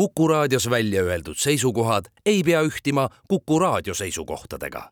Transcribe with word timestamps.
Kuku 0.00 0.28
raadios 0.28 0.70
välja 0.70 1.02
öeldud 1.02 1.36
seisukohad 1.36 2.04
ei 2.26 2.42
pea 2.42 2.62
ühtima 2.62 3.08
Kuku 3.28 3.58
raadio 3.58 3.94
seisukohtadega. 3.94 4.90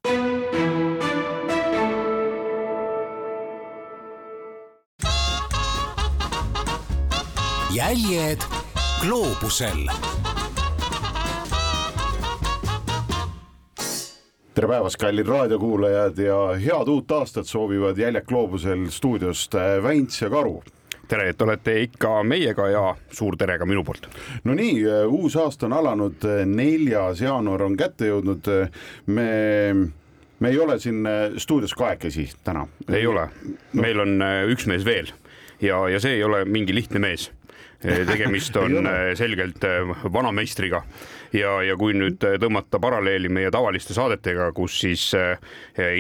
jäljed 7.75 8.39
gloobusel 9.01 9.89
tere 14.55 14.69
päevast, 14.69 14.97
kallid 14.97 15.27
raadiokuulajad 15.27 16.19
ja 16.19 16.37
head 16.61 16.89
uut 16.89 17.11
aastat 17.11 17.47
soovivad 17.47 17.99
Jäljak 17.99 18.27
gloobusel 18.27 18.91
stuudiost 18.91 19.55
äh, 19.55 19.83
Väints 19.83 20.23
ja 20.23 20.31
Karu 20.31 20.63
tere, 21.09 21.29
et 21.33 21.43
olete 21.43 21.75
ikka 21.83 22.23
meiega 22.23 22.69
ja 22.73 22.83
suur 23.13 23.37
tere 23.37 23.59
ka 23.59 23.67
minu 23.69 23.85
poolt. 23.85 24.09
no 24.45 24.57
nii, 24.57 24.83
uus 25.07 25.37
aasta 25.37 25.67
on 25.67 25.77
alanud, 25.79 26.27
neljas 26.47 27.23
jaanuar 27.25 27.67
on 27.69 27.77
kätte 27.77 28.11
jõudnud. 28.11 28.53
me, 29.07 29.31
me 30.41 30.53
ei 30.53 30.59
ole 30.59 30.79
siin 30.79 31.07
stuudios 31.37 31.75
kahekesi 31.75 32.29
täna. 32.45 32.67
ei 32.93 33.07
ole 33.07 33.29
no., 33.29 33.83
meil 33.83 34.05
on 34.05 34.21
üks 34.53 34.69
mees 34.71 34.85
veel 34.85 35.13
ja, 35.61 35.81
ja 35.89 36.01
see 36.01 36.19
ei 36.19 36.25
ole 36.25 36.45
mingi 36.45 36.75
lihtne 36.75 37.03
mees 37.03 37.31
tegemist 37.83 38.57
on 38.59 38.89
selgelt 39.21 39.65
vanameistriga 40.13 40.83
ja, 41.33 41.53
ja 41.63 41.77
kui 41.79 41.95
nüüd 41.97 42.23
tõmmata 42.41 42.81
paralleeli 42.83 43.31
meie 43.33 43.51
tavaliste 43.55 43.95
saadetega, 43.97 44.51
kus 44.57 44.81
siis 44.83 45.05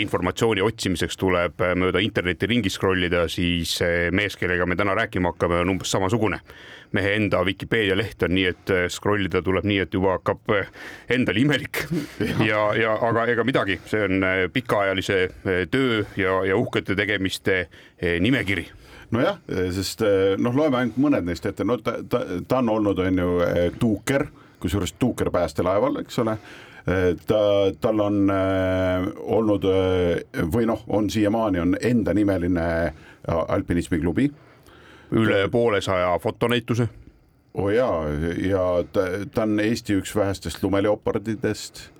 informatsiooni 0.00 0.64
otsimiseks 0.64 1.18
tuleb 1.20 1.62
mööda 1.78 2.02
internetti 2.02 2.48
ringi 2.50 2.72
scroll 2.72 3.06
ida, 3.08 3.26
siis 3.30 3.76
mees, 4.14 4.36
kellega 4.40 4.66
me 4.66 4.78
täna 4.78 4.96
rääkima 4.98 5.34
hakkame, 5.34 5.62
on 5.62 5.76
umbes 5.76 5.92
samasugune. 5.94 6.40
mehe 6.92 7.14
enda 7.14 7.42
Vikipeedia 7.44 7.96
leht 7.96 8.22
on 8.24 8.32
nii, 8.32 8.44
et 8.48 8.70
scroll 8.88 9.26
ida 9.26 9.42
tuleb 9.44 9.66
nii, 9.68 9.78
et 9.84 9.94
juba 9.94 10.14
hakkab 10.16 10.54
endal 11.08 11.36
imelik. 11.36 11.84
Ja, 12.48 12.72
ja 12.74 12.94
aga 13.02 13.26
ega 13.28 13.44
midagi, 13.44 13.78
see 13.86 14.02
on 14.04 14.24
pikaajalise 14.52 15.18
töö 15.70 16.02
ja, 16.16 16.40
ja 16.48 16.56
uhkete 16.56 16.96
tegemiste 16.96 17.66
nimekiri 18.20 18.66
nojah, 19.14 19.38
sest 19.74 20.02
noh, 20.38 20.56
loeme 20.56 20.80
ainult 20.80 20.98
mõned 21.00 21.28
neist 21.28 21.46
ette, 21.48 21.64
no 21.64 21.78
ta, 21.80 21.98
ta, 22.08 22.24
ta 22.48 22.58
on 22.62 22.68
olnud, 22.76 22.98
on 22.98 23.20
ju 23.22 23.36
tuuker, 23.80 24.26
kusjuures 24.60 24.92
tuuker 24.98 25.30
päästelaeval, 25.32 26.02
eks 26.02 26.18
ole 26.24 26.38
ta, 27.26 27.40
tal 27.80 28.00
on 28.00 28.30
äh, 28.32 29.08
olnud 29.18 29.64
või 30.54 30.68
noh, 30.68 30.84
on 30.86 31.10
siiamaani 31.10 31.60
on 31.60 31.76
endanimeline 31.80 32.94
alpinismiklubi. 33.28 34.30
üle 35.12 35.48
poolesaja 35.48 36.18
fotonäituse. 36.18 36.88
oo 37.54 37.64
oh 37.64 37.70
jaa, 37.70 38.04
ja 38.50 38.84
ta, 38.92 39.00
ta 39.34 39.42
on 39.42 39.60
Eesti 39.60 39.98
üks 40.00 40.16
vähestest 40.16 40.62
lumeleopardidest. 40.62 41.90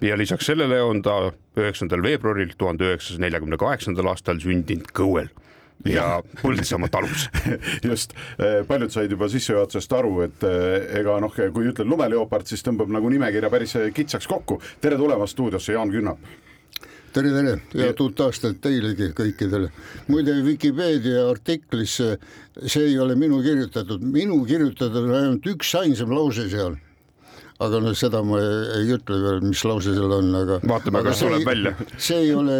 ja 0.00 0.18
lisaks 0.18 0.46
sellele 0.46 0.82
on 0.82 1.02
ta 1.02 1.32
üheksandal 1.56 2.02
veebruaril 2.02 2.54
tuhande 2.58 2.84
üheksasaja 2.84 3.20
neljakümne 3.20 3.56
kaheksandal 3.56 4.06
aastal 4.14 4.38
sündinud 4.38 4.92
Kõuel 4.94 5.30
ja 5.88 6.20
Põltsamaa 6.40 6.90
talus 6.92 7.26
just, 7.88 8.14
paljud 8.68 8.92
said 8.92 9.12
juba 9.14 9.28
sissejuhatusest 9.32 9.96
aru, 9.96 10.12
et 10.26 10.44
ega 11.00 11.16
noh, 11.22 11.32
kui 11.32 11.70
ütled 11.70 11.88
lumeleopard, 11.88 12.48
siis 12.48 12.64
tõmbab 12.66 12.92
nagu 12.92 13.10
nimekirja 13.12 13.50
päris 13.52 13.76
kitsaks 13.96 14.28
kokku. 14.30 14.60
tere 14.80 15.00
tulemast 15.00 15.36
stuudiosse, 15.36 15.72
Jaan 15.76 15.92
Künnap. 15.94 16.20
tere, 17.14 17.32
tere, 17.34 17.56
head 17.74 18.04
uut 18.04 18.20
aastat 18.26 18.60
teilegi 18.62 19.12
kõikidele. 19.16 19.72
muide, 20.08 20.36
Vikipeedia 20.44 21.24
artiklis, 21.30 21.96
see 22.66 22.84
ei 22.90 22.98
ole 22.98 23.16
minu 23.16 23.40
kirjutatud, 23.42 24.04
minu 24.04 24.44
kirjutatud 24.44 25.02
on 25.08 25.18
ainult 25.22 25.50
ükssainsam 25.56 26.12
lause 26.14 26.48
seal 26.52 26.76
aga 27.60 27.80
no 27.84 27.90
seda 27.92 28.22
ma 28.24 28.38
ei 28.78 28.88
ütle 28.94 29.18
veel, 29.20 29.42
mis 29.44 29.60
lause 29.68 29.92
seal 29.92 30.12
on, 30.16 30.30
aga. 30.38 30.60
vaatame, 30.64 31.02
kas 31.04 31.20
tuleb 31.20 31.44
välja. 31.44 31.74
see 31.98 32.22
ei 32.24 32.30
ole 32.36 32.56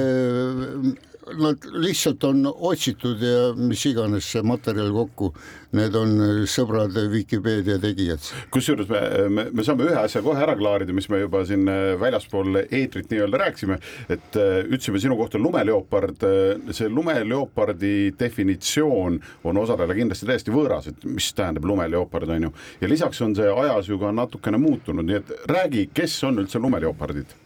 nad 1.39 1.67
lihtsalt 1.83 2.25
on 2.25 2.45
otsitud 2.51 3.23
ja 3.23 3.51
mis 3.57 3.85
iganes 3.87 4.29
see 4.33 4.43
materjal 4.47 4.91
kokku, 4.95 5.33
need 5.77 5.95
on 5.99 6.15
sõbrad 6.51 6.97
Vikipeedia 7.13 7.79
tegijad. 7.83 8.25
kusjuures 8.51 8.89
me, 8.91 9.01
me, 9.29 9.45
me 9.55 9.65
saame 9.67 9.87
ühe 9.87 9.99
asja 10.01 10.23
kohe 10.25 10.43
ära 10.43 10.57
klaarida, 10.59 10.95
mis 10.97 11.09
me 11.13 11.23
juba 11.23 11.45
siin 11.47 11.69
väljaspool 12.01 12.63
eetrit 12.65 13.11
nii-öelda 13.13 13.43
rääkisime, 13.45 13.79
et 14.09 14.39
äh, 14.41 14.63
ütlesime 14.67 15.03
sinu 15.03 15.19
kohta 15.21 15.39
lumeleopard, 15.39 16.25
äh, 16.27 16.73
see 16.77 16.89
lumeleopardi 16.91 17.95
definitsioon 18.19 19.21
on 19.45 19.63
osadele 19.63 19.97
kindlasti 19.99 20.29
täiesti 20.29 20.55
võõras, 20.55 20.91
et 20.91 21.05
mis 21.09 21.31
tähendab 21.37 21.69
lumeleopard, 21.71 22.31
on 22.35 22.49
ju, 22.49 22.55
ja 22.81 22.91
lisaks 22.91 23.23
on 23.27 23.37
see 23.39 23.51
ajas 23.51 23.91
ju 23.91 24.01
ka 24.01 24.13
natukene 24.15 24.61
muutunud, 24.61 25.07
nii 25.07 25.21
et 25.21 25.33
räägi, 25.51 25.87
kes 25.95 26.19
on 26.29 26.43
üldse 26.45 26.63
lumeleopardid? 26.63 27.39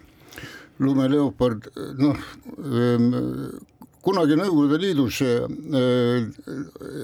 Lumeleopard, 0.83 1.69
noh 2.01 2.19
ehm, 2.59 3.12
kunagi 4.04 4.37
Nõukogude 4.37 4.78
Liidus 4.81 5.20
äh, 5.25 5.44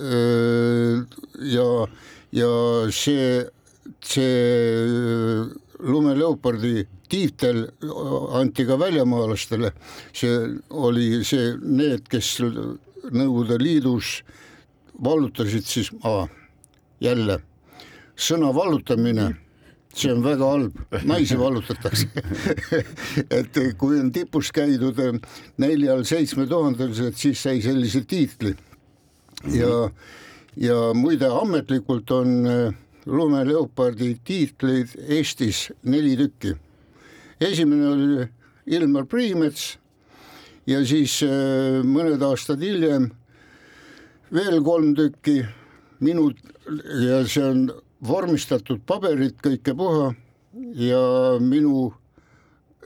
äh, 0.04 1.00
ja, 1.48 1.66
ja 2.36 2.50
see, 2.92 3.42
see 4.04 5.44
lumeleopardi 5.80 6.84
tiitel 7.10 7.64
anti 8.36 8.66
ka 8.68 8.76
väljamaalastele, 8.78 9.72
see 10.12 10.36
oli 10.70 11.24
see, 11.26 11.54
need, 11.64 12.06
kes 12.10 12.36
Nõukogude 13.10 13.56
Liidus 13.62 14.20
vallutasid 15.00 15.64
siis 15.64 15.88
ah,, 16.04 16.28
jälle 17.00 17.40
sõna 18.20 18.52
vallutamine. 18.52 19.30
mm 19.30 19.49
see 19.94 20.12
on 20.12 20.22
väga 20.22 20.46
halb, 20.46 20.76
naisi 21.06 21.38
vallutatakse 21.38 22.06
et 23.38 23.58
kui 23.78 23.98
on 23.98 24.12
tipus 24.14 24.52
käidud 24.54 24.98
neljal-seitsme 25.60 26.46
tuhandeliselt, 26.50 27.18
siis 27.18 27.42
sai 27.42 27.60
sellise 27.64 28.04
tiitli. 28.08 28.54
ja, 29.56 29.90
ja 30.56 30.78
muide 30.94 31.30
ametlikult 31.40 32.10
on 32.14 32.34
äh, 32.46 32.74
lumeleopardi 33.06 34.14
tiitleid 34.24 34.94
Eestis 35.08 35.70
neli 35.82 36.16
tükki. 36.16 36.54
esimene 37.40 37.88
oli 37.88 38.28
Ilmar 38.66 39.06
Priimets 39.06 39.78
ja 40.66 40.84
siis 40.86 41.20
mõned 41.84 42.22
aastad 42.22 42.60
hiljem 42.62 43.10
veel 44.30 44.60
kolm 44.62 44.94
tükki, 44.94 45.40
minu 46.00 46.30
ja 47.02 47.24
see 47.26 47.44
on 47.44 47.64
vormistatud 48.06 48.82
paberid, 48.86 49.36
kõike 49.44 49.74
puha 49.76 50.12
ja 50.80 51.00
minu, 51.42 51.90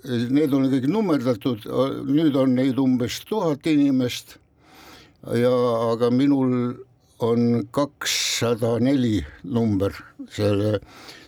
need 0.05 0.55
on 0.55 0.67
kõik 0.73 0.89
nummerdatud, 0.91 1.69
nüüd 2.09 2.37
on 2.37 2.57
neid 2.59 2.81
umbes 2.83 3.21
tuhat 3.29 3.67
inimest 3.71 4.37
ja 5.39 5.53
aga 5.93 6.11
minul 6.13 6.75
on 7.25 7.63
kakssada 7.73 8.75
neli 8.83 9.21
number, 9.47 9.95
selle, 10.35 10.81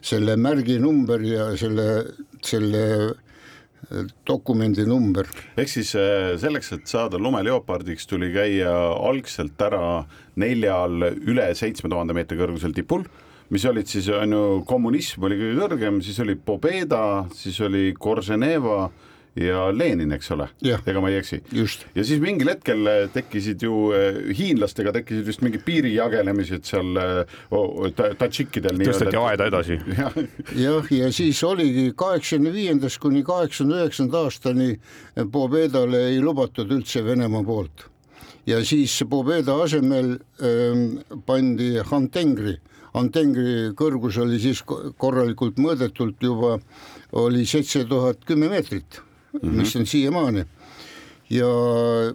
selle 0.04 0.34
märgi 0.36 0.80
number 0.82 1.22
ja 1.24 1.52
selle, 1.56 1.86
selle 2.44 2.82
dokumendi 4.26 4.82
number. 4.88 5.28
ehk 5.56 5.70
siis 5.70 5.94
äh, 5.94 6.34
selleks, 6.42 6.72
et 6.74 6.90
saada 6.90 7.20
lumeleopardiks, 7.22 8.08
tuli 8.10 8.32
käia 8.34 8.72
algselt 8.98 9.60
ära 9.62 10.02
neljal 10.42 11.12
üle 11.14 11.46
seitsme 11.54 11.90
tuhande 11.92 12.16
meetri 12.16 12.38
kõrgusel 12.40 12.74
tipul 12.74 13.06
mis 13.50 13.64
olid 13.68 13.90
siis 13.90 14.08
on 14.14 14.32
ju, 14.32 14.44
kommunism 14.68 15.26
oli 15.28 15.38
kõige 15.40 15.58
kõrgem, 15.60 16.00
siis 16.04 16.18
oli 16.24 16.36
Pobeda, 16.36 17.02
siis 17.34 17.60
oli 17.64 17.92
Korženeva 17.98 18.86
ja 19.36 19.66
Lenin, 19.72 20.14
eks 20.16 20.30
ole, 20.32 20.46
ega 20.64 21.00
ma 21.02 21.10
ei 21.12 21.18
eksi. 21.20 21.42
ja 21.52 22.04
siis 22.04 22.20
mingil 22.22 22.48
hetkel 22.48 22.88
tekkisid 23.12 23.62
ju 23.66 23.90
eh, 23.96 24.20
hiinlastega 24.36 24.94
tekkisid 24.96 25.26
vist 25.28 25.42
mingid 25.44 25.64
piirijagelemised 25.66 26.64
seal 26.64 26.96
oh, 27.50 27.84
tadžikidel. 27.92 28.80
tõsteti 28.80 29.20
aeda 29.20 29.50
edasi. 29.50 29.76
jah, 30.64 30.88
ja 30.90 31.10
siis 31.12 31.42
oligi 31.44 31.90
kaheksakümne 31.96 32.54
viiendast 32.54 33.02
kuni 33.02 33.24
kaheksakümne 33.26 33.82
üheksanda 33.82 34.24
aastani 34.24 34.78
Pobedale 35.32 36.06
ei 36.14 36.22
lubatud 36.24 36.72
üldse 36.72 37.04
Venemaa 37.04 37.44
poolt 37.44 37.90
ja 38.46 38.62
siis 38.64 38.96
Pobeda 39.10 39.58
asemel 39.62 40.16
ähm, 40.40 40.86
pandi 41.26 41.76
Hantengri 41.84 42.56
antengri 42.96 43.72
kõrgus 43.76 44.18
oli 44.22 44.38
siis 44.40 44.62
korralikult 44.64 45.60
mõõdetult 45.62 46.22
juba, 46.22 46.56
oli 47.16 47.44
seitse 47.48 47.84
tuhat 47.88 48.24
kümme 48.28 48.48
meetrit 48.52 49.00
mm, 49.00 49.40
-hmm. 49.40 49.56
mis 49.60 49.76
on 49.76 49.86
siiamaani. 49.86 50.44
ja 51.30 51.46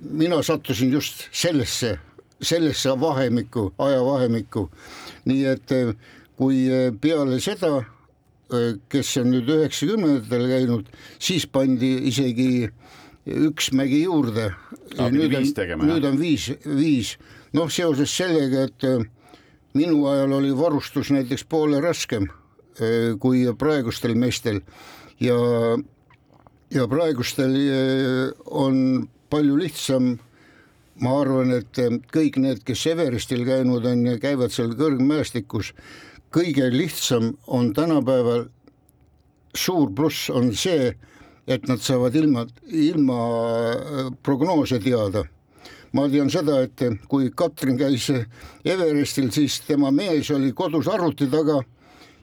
mina 0.01 0.41
sattusin 0.43 0.91
just 0.91 1.27
sellesse, 1.31 1.99
sellesse 2.41 2.89
vahemikku, 2.99 3.73
ajavahemikku. 3.77 4.69
nii 5.25 5.45
et 5.45 5.71
eh, 5.71 5.93
kui 6.35 6.67
eh, 6.71 6.91
peale 7.01 7.39
seda, 7.39 7.83
eh, 8.53 8.79
kes 8.89 9.17
on 9.17 9.31
nüüd 9.31 9.49
üheksakümnendatel 9.49 10.47
käinud, 10.47 10.85
siis 11.19 11.45
pandi 11.47 11.93
isegi 12.07 12.69
üks 13.27 13.71
mägi 13.71 14.03
juurde. 14.03 14.53
nüüd 14.97 15.35
on, 15.35 15.87
nüüd 15.87 16.03
on 16.03 16.19
viis, 16.19 16.51
viis, 16.65 17.17
noh, 17.53 17.69
seoses 17.69 18.17
sellega, 18.17 18.63
et 18.63 19.11
minu 19.73 20.05
ajal 20.11 20.33
oli 20.39 20.51
varustus 20.57 21.11
näiteks 21.11 21.45
poole 21.49 21.81
raskem 21.81 22.27
eh, 22.79 23.13
kui 23.19 23.45
praegustel 23.57 24.15
meestel 24.15 24.61
ja, 25.19 25.37
ja 26.71 26.87
praegustel 26.91 27.55
eh, 27.55 28.33
on 28.45 29.07
palju 29.31 29.57
lihtsam 29.57 30.17
ma 31.01 31.17
arvan, 31.21 31.53
et 31.55 31.79
eh, 31.81 31.97
kõik 32.13 32.39
need, 32.41 32.63
kes 32.67 32.85
Everestil 32.91 33.45
käinud 33.47 33.85
on 33.87 34.05
ja 34.05 34.17
käivad 34.21 34.53
seal 34.53 34.75
kõrgmäestikus, 34.77 35.73
kõige 36.33 36.67
lihtsam 36.73 37.35
on 37.47 37.71
tänapäeval, 37.75 38.49
suur 39.57 39.91
pluss 39.95 40.29
on 40.31 40.51
see, 40.55 40.91
et 41.47 41.67
nad 41.67 41.81
saavad 41.83 42.15
ilma, 42.15 42.45
ilma 42.67 43.19
prognoose 44.23 44.79
teada. 44.83 45.25
Ma 45.93 46.07
tean 46.09 46.29
seda, 46.31 46.61
et 46.63 46.83
kui 47.09 47.29
Katrin 47.35 47.77
käis 47.79 48.07
Everestil, 48.63 49.31
siis 49.31 49.59
tema 49.67 49.91
mees 49.91 50.31
oli 50.31 50.53
kodus 50.55 50.87
arvuti 50.91 51.27
taga 51.31 51.59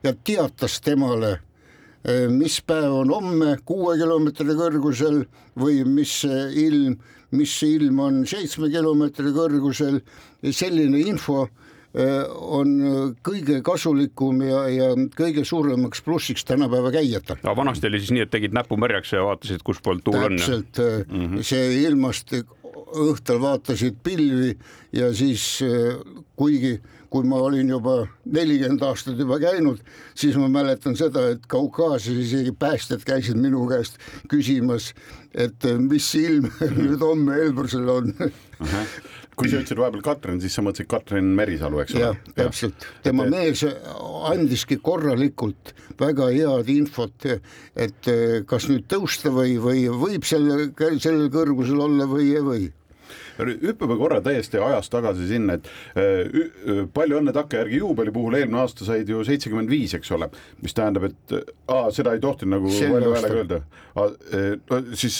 ja 0.03 0.15
teatas 0.15 0.79
temale, 0.85 1.39
mis 2.33 2.61
päev 2.65 3.01
on 3.03 3.13
homme 3.13 3.57
kuue 3.69 3.97
kilomeetri 4.01 4.57
kõrgusel 4.57 5.23
või 5.59 5.83
mis 5.85 6.23
ilm, 6.25 6.97
mis 7.37 7.57
ilm 7.67 8.01
on 8.01 8.23
seitsme 8.27 8.71
kilomeetri 8.73 9.35
kõrgusel, 9.37 10.01
selline 10.49 11.03
info 11.05 11.49
on 12.59 12.75
äh, 12.81 12.99
kõige 13.27 13.61
kasulikum 13.67 14.43
ja, 14.47 14.63
ja 14.71 14.91
kõige 15.19 15.45
suuremaks 15.49 16.03
plussiks 16.07 16.45
tänapäeva 16.49 16.93
käijatel. 16.95 17.41
aga 17.43 17.57
vanasti 17.57 17.91
oli 17.91 18.03
siis 18.03 18.15
nii, 18.15 18.27
et 18.27 18.35
tegid 18.35 18.55
näpu 18.57 18.79
märjaks 18.81 19.13
ja 19.17 19.25
vaatasid, 19.27 19.65
kustpoolt 19.67 20.05
tuul 20.07 20.21
on. 20.23 20.37
täpselt 20.39 20.79
mm, 20.79 21.25
-hmm. 21.25 21.43
see 21.43 21.83
ilmastik, 21.83 22.47
õhtul 23.09 23.41
vaatasid 23.43 23.99
pilvi 24.05 24.55
ja 24.93 25.11
siis 25.15 25.59
kuigi 26.37 26.79
kui 27.11 27.25
ma 27.25 27.41
olin 27.41 27.69
juba 27.73 28.03
nelikümmend 28.29 28.83
aastat 28.85 29.19
juba 29.19 29.39
käinud, 29.41 29.81
siis 30.15 30.37
ma 30.37 30.49
mäletan 30.53 30.97
seda, 30.97 31.25
et 31.33 31.47
Kaukaasias 31.49 32.19
isegi 32.21 32.53
päästjad 32.53 33.05
käisid 33.09 33.41
minu 33.41 33.65
käest 33.71 33.97
küsimas, 34.29 34.93
et 35.35 35.65
mis 35.81 36.09
ilm 36.21 36.51
nüüd 36.79 37.01
homme 37.01 37.39
Elbrusel 37.47 37.89
on 37.89 38.13
kui 39.39 39.51
sa 39.51 39.61
ütlesid 39.61 39.81
vahepeal 39.81 40.05
Katrin, 40.05 40.41
siis 40.43 40.57
sa 40.59 40.65
mõtlesid 40.67 40.91
Katrin 40.91 41.31
Merisalu, 41.39 41.83
eks 41.85 41.97
ole? 41.99 42.11
täpselt, 42.39 42.89
tema 43.05 43.29
ja. 43.29 43.35
mees 43.37 43.65
andiski 44.31 44.81
korralikult 44.83 45.75
väga 45.99 46.31
head 46.35 46.73
infot, 46.73 47.29
et 47.79 48.11
kas 48.51 48.69
nüüd 48.71 48.89
tõusta 48.91 49.33
või, 49.35 49.57
või 49.63 49.87
võib 49.91 50.27
selle, 50.29 50.71
sellel 50.99 51.31
kõrgusel 51.35 51.87
olla 51.89 52.09
või 52.11 52.33
ei 52.35 52.45
või 52.45 52.67
hüppame 53.39 53.97
korra 53.99 54.21
täiesti 54.25 54.61
ajas 54.63 54.91
tagasi 54.93 55.29
sinna, 55.31 55.59
et 55.59 55.69
äh, 55.99 56.87
palju 56.95 57.21
õnne 57.21 57.35
takkajärgi 57.37 57.83
juubeli 57.83 58.13
puhul, 58.15 58.39
eelmine 58.39 58.63
aasta 58.63 58.87
said 58.89 59.09
ju 59.09 59.23
seitsekümmend 59.27 59.71
viis, 59.71 59.95
eks 59.99 60.11
ole, 60.17 60.31
mis 60.63 60.75
tähendab, 60.77 61.09
et 61.11 61.37
aa, 61.69 61.89
seda 61.95 62.15
ei 62.17 62.23
tohtinud 62.23 62.59
nagu 62.59 62.73
palju 62.73 63.15
häälega 63.15 63.39
öelda. 63.43 63.61
no 63.99 64.81
siis 64.99 65.17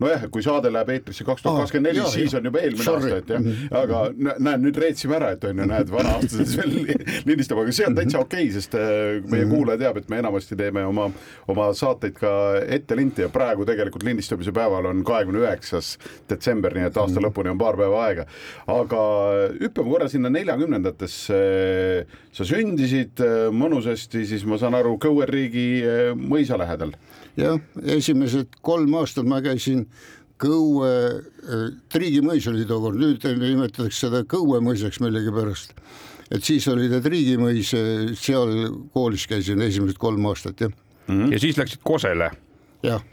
nojah, 0.00 0.26
kui 0.30 0.42
saade 0.44 0.70
läheb 0.72 0.92
eetrisse 0.94 1.24
kaks 1.26 1.42
tuhat 1.42 1.64
kakskümmend 1.64 1.90
neli, 1.90 2.04
siis 2.12 2.34
on 2.38 2.46
juba 2.46 2.62
eelmine 2.62 2.84
Sorry. 2.84 3.10
aasta, 3.10 3.18
et 3.18 3.32
jah, 3.34 3.42
mhm. 3.42 3.74
aga 3.80 4.34
näed, 4.38 4.64
nüüd 4.64 4.80
reetsime 4.80 5.16
ära, 5.18 5.32
et 5.36 5.44
on 5.48 5.62
ju, 5.62 5.68
näed, 5.70 5.92
vana-aastases 5.92 6.56
veel 6.60 6.76
lindistab, 7.28 7.62
aga 7.62 7.74
see 7.74 7.88
on 7.88 7.98
täitsa 7.98 8.22
okei 8.22 8.46
okay,, 8.46 8.54
sest 8.56 8.76
meie 8.76 9.44
mhm. 9.44 9.54
kuulaja 9.54 9.82
teab, 9.84 10.00
et 10.00 10.10
me 10.12 10.20
enamasti 10.22 10.58
teeme 10.58 10.84
oma, 10.86 11.08
oma 11.50 11.70
saateid 11.76 12.16
ka 12.18 12.32
ette 12.78 12.98
linti 12.98 13.26
ja 13.26 13.30
praegu 13.32 13.66
tegelikult 13.68 14.06
lindistamise 14.06 14.54
päeval 14.56 14.90
on 14.90 15.04
kahekümne 15.06 15.42
üheksas 15.44 15.96
detsember, 16.30 16.74
nii 16.76 16.88
et 16.90 17.00
aasta 17.00 17.18
mhm. 17.18 17.28
lõpuni 17.28 17.54
on 17.54 17.59
paar 17.60 17.78
päeva 17.78 18.04
aega. 18.06 18.26
aga 18.70 19.02
hüppame 19.60 19.92
korra 19.92 20.08
sinna 20.12 20.32
neljakümnendatesse. 20.32 21.40
sa 22.32 22.46
sündisid 22.46 23.20
äh, 23.24 23.48
mõnusasti, 23.54 24.24
siis 24.28 24.46
ma 24.48 24.58
saan 24.60 24.78
aru, 24.78 24.96
Kõuerriigi 25.02 25.66
äh, 25.82 26.00
mõisa 26.16 26.58
lähedal. 26.60 26.94
jah, 27.36 27.60
esimesed 27.98 28.60
kolm 28.64 28.96
aastat 29.00 29.28
ma 29.28 29.42
käisin 29.44 29.86
Kõue, 30.40 31.20
Triigi 31.92 32.22
mõis 32.24 32.46
oli 32.48 32.62
tookord, 32.64 32.96
nüüd 32.96 33.20
nimetatakse 33.42 34.06
seda 34.06 34.22
Kõue 34.24 34.62
mõisaks 34.64 35.00
millegipärast. 35.04 35.74
et 36.30 36.44
siis 36.46 36.66
oli 36.72 36.88
ta 36.88 37.02
Triigi 37.04 37.36
mõis, 37.40 37.74
seal 38.16 38.54
koolis 38.94 39.26
käisin 39.28 39.60
esimesed 39.66 40.00
kolm 40.00 40.26
aastat, 40.32 40.60
jah 40.60 40.72
mm. 40.72 41.16
-hmm. 41.16 41.32
ja 41.32 41.38
siis 41.38 41.58
läksid 41.60 41.84
Kosele? 41.84 42.30
jah 42.82 43.04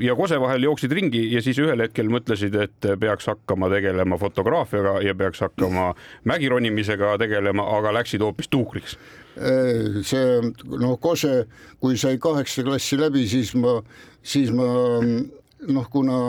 ja 0.00 0.14
Kose 0.16 0.36
vahel 0.40 0.66
jooksid 0.66 0.92
ringi 0.92 1.22
ja 1.32 1.40
siis 1.44 1.58
ühel 1.62 1.80
hetkel 1.80 2.10
mõtlesid, 2.12 2.54
et 2.60 2.88
peaks 3.00 3.30
hakkama 3.30 3.70
tegelema 3.72 4.18
fotograafiaga 4.20 4.98
ja 5.06 5.14
peaks 5.16 5.40
hakkama 5.46 5.94
mägironimisega 6.28 7.14
tegelema, 7.22 7.64
aga 7.78 7.94
läksid 7.96 8.24
hoopis 8.24 8.50
tuukriks. 8.52 8.98
See 9.38 10.24
noh, 10.68 10.98
Kose, 11.00 11.46
kui 11.80 11.96
sai 11.96 12.18
kaheksa 12.20 12.64
klassi 12.66 12.98
läbi, 13.00 13.24
siis 13.30 13.54
ma, 13.56 13.78
siis 14.22 14.52
ma 14.52 14.68
noh, 15.00 15.90
kuna 15.90 16.20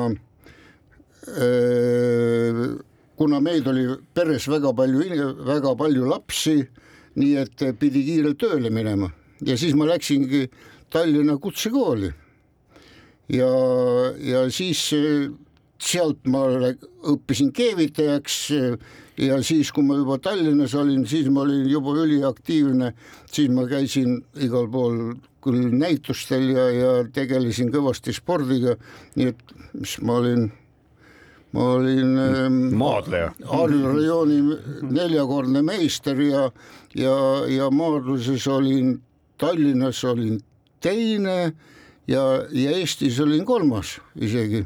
kuna 3.20 3.40
meid 3.44 3.68
oli 3.68 3.84
peres 4.16 4.48
väga 4.50 4.72
palju, 4.74 5.32
väga 5.46 5.76
palju 5.78 6.08
lapsi, 6.08 6.62
nii 7.20 7.36
et 7.42 7.64
pidi 7.80 8.06
kiirelt 8.08 8.40
tööle 8.40 8.72
minema 8.72 9.10
ja 9.46 9.58
siis 9.60 9.76
ma 9.76 9.88
läksingi 9.90 10.48
Tallinna 10.90 11.36
kutsekooli 11.38 12.10
ja, 13.30 13.52
ja 14.20 14.46
siis 14.52 14.82
äh, 14.98 15.30
sealt 15.80 16.26
ma 16.28 16.46
õppisin 17.08 17.54
keevitajaks 17.56 18.40
äh, 18.58 18.78
ja 19.20 19.40
siis, 19.44 19.72
kui 19.76 19.84
ma 19.86 19.98
juba 20.00 20.18
Tallinnas 20.24 20.74
olin, 20.80 21.06
siis 21.08 21.28
ma 21.34 21.44
olin 21.44 21.68
juba 21.70 21.96
üliaktiivne, 22.04 22.94
siis 23.32 23.52
ma 23.54 23.66
käisin 23.70 24.20
igal 24.40 24.70
pool 24.72 25.18
küll 25.44 25.74
näitustel 25.76 26.50
ja, 26.54 26.66
ja 26.72 26.94
tegelesin 27.16 27.72
kõvasti 27.74 28.16
spordiga, 28.16 28.76
nii 29.16 29.32
et 29.32 29.54
mis 29.80 29.96
ma 30.04 30.20
olin, 30.20 30.50
ma 31.56 31.68
olin 31.78 32.16
ähm, 32.24 32.60
maadleja, 32.80 33.32
Harju 33.52 33.94
rajooni 33.94 34.40
neljakordne 34.92 35.64
meister 35.68 36.20
ja, 36.24 36.48
ja, 36.96 37.16
ja 37.48 37.70
maadluses 37.72 38.48
olin, 38.52 38.98
Tallinnas 39.40 40.04
olin 40.08 40.40
teine 40.84 41.54
ja, 42.10 42.26
ja 42.52 42.76
Eestis 42.78 43.20
olin 43.24 43.46
kolmas 43.46 44.00
isegi. 44.20 44.66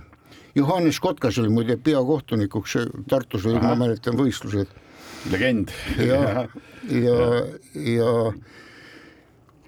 Johannes 0.56 1.00
Kotkas 1.02 1.40
oli 1.42 1.50
muide 1.50 1.78
peakohtunikuks, 1.82 2.76
Tartus 3.10 3.46
olid, 3.50 3.64
ma 3.64 3.76
mäletan, 3.76 4.18
võistlused. 4.18 4.70
legend. 5.32 5.72
ja, 6.12 6.48
ja, 6.92 7.16
ja 7.74 8.12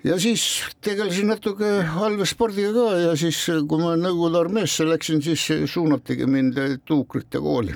ja 0.05 0.19
siis 0.21 0.43
tegelesin 0.85 1.31
natuke 1.31 1.69
allveespordiga 1.81 2.73
ka 2.75 2.85
ja 3.01 3.13
siis, 3.17 3.39
kui 3.67 3.81
ma 3.81 3.95
Nõukogude 3.97 4.43
armeesse 4.43 4.85
läksin, 4.85 5.23
siis 5.25 5.47
suunatigi 5.71 6.27
mind 6.29 6.59
tuukrite 6.85 7.41
kooli. 7.41 7.73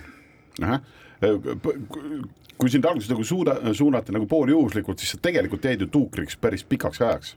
kui 2.59 2.69
sind 2.69 2.85
alguses 2.85 3.09
nagu 3.09 3.23
suuda, 3.23 3.55
suunati 3.73 4.13
nagu 4.13 4.27
pooljuhuslikult, 4.29 4.99
siis 4.99 5.15
sa 5.15 5.21
tegelikult 5.23 5.65
jäid 5.65 5.81
ju 5.81 5.87
tuukriks 5.87 6.37
päris 6.37 6.65
pikaks 6.67 7.01
ajaks. 7.01 7.35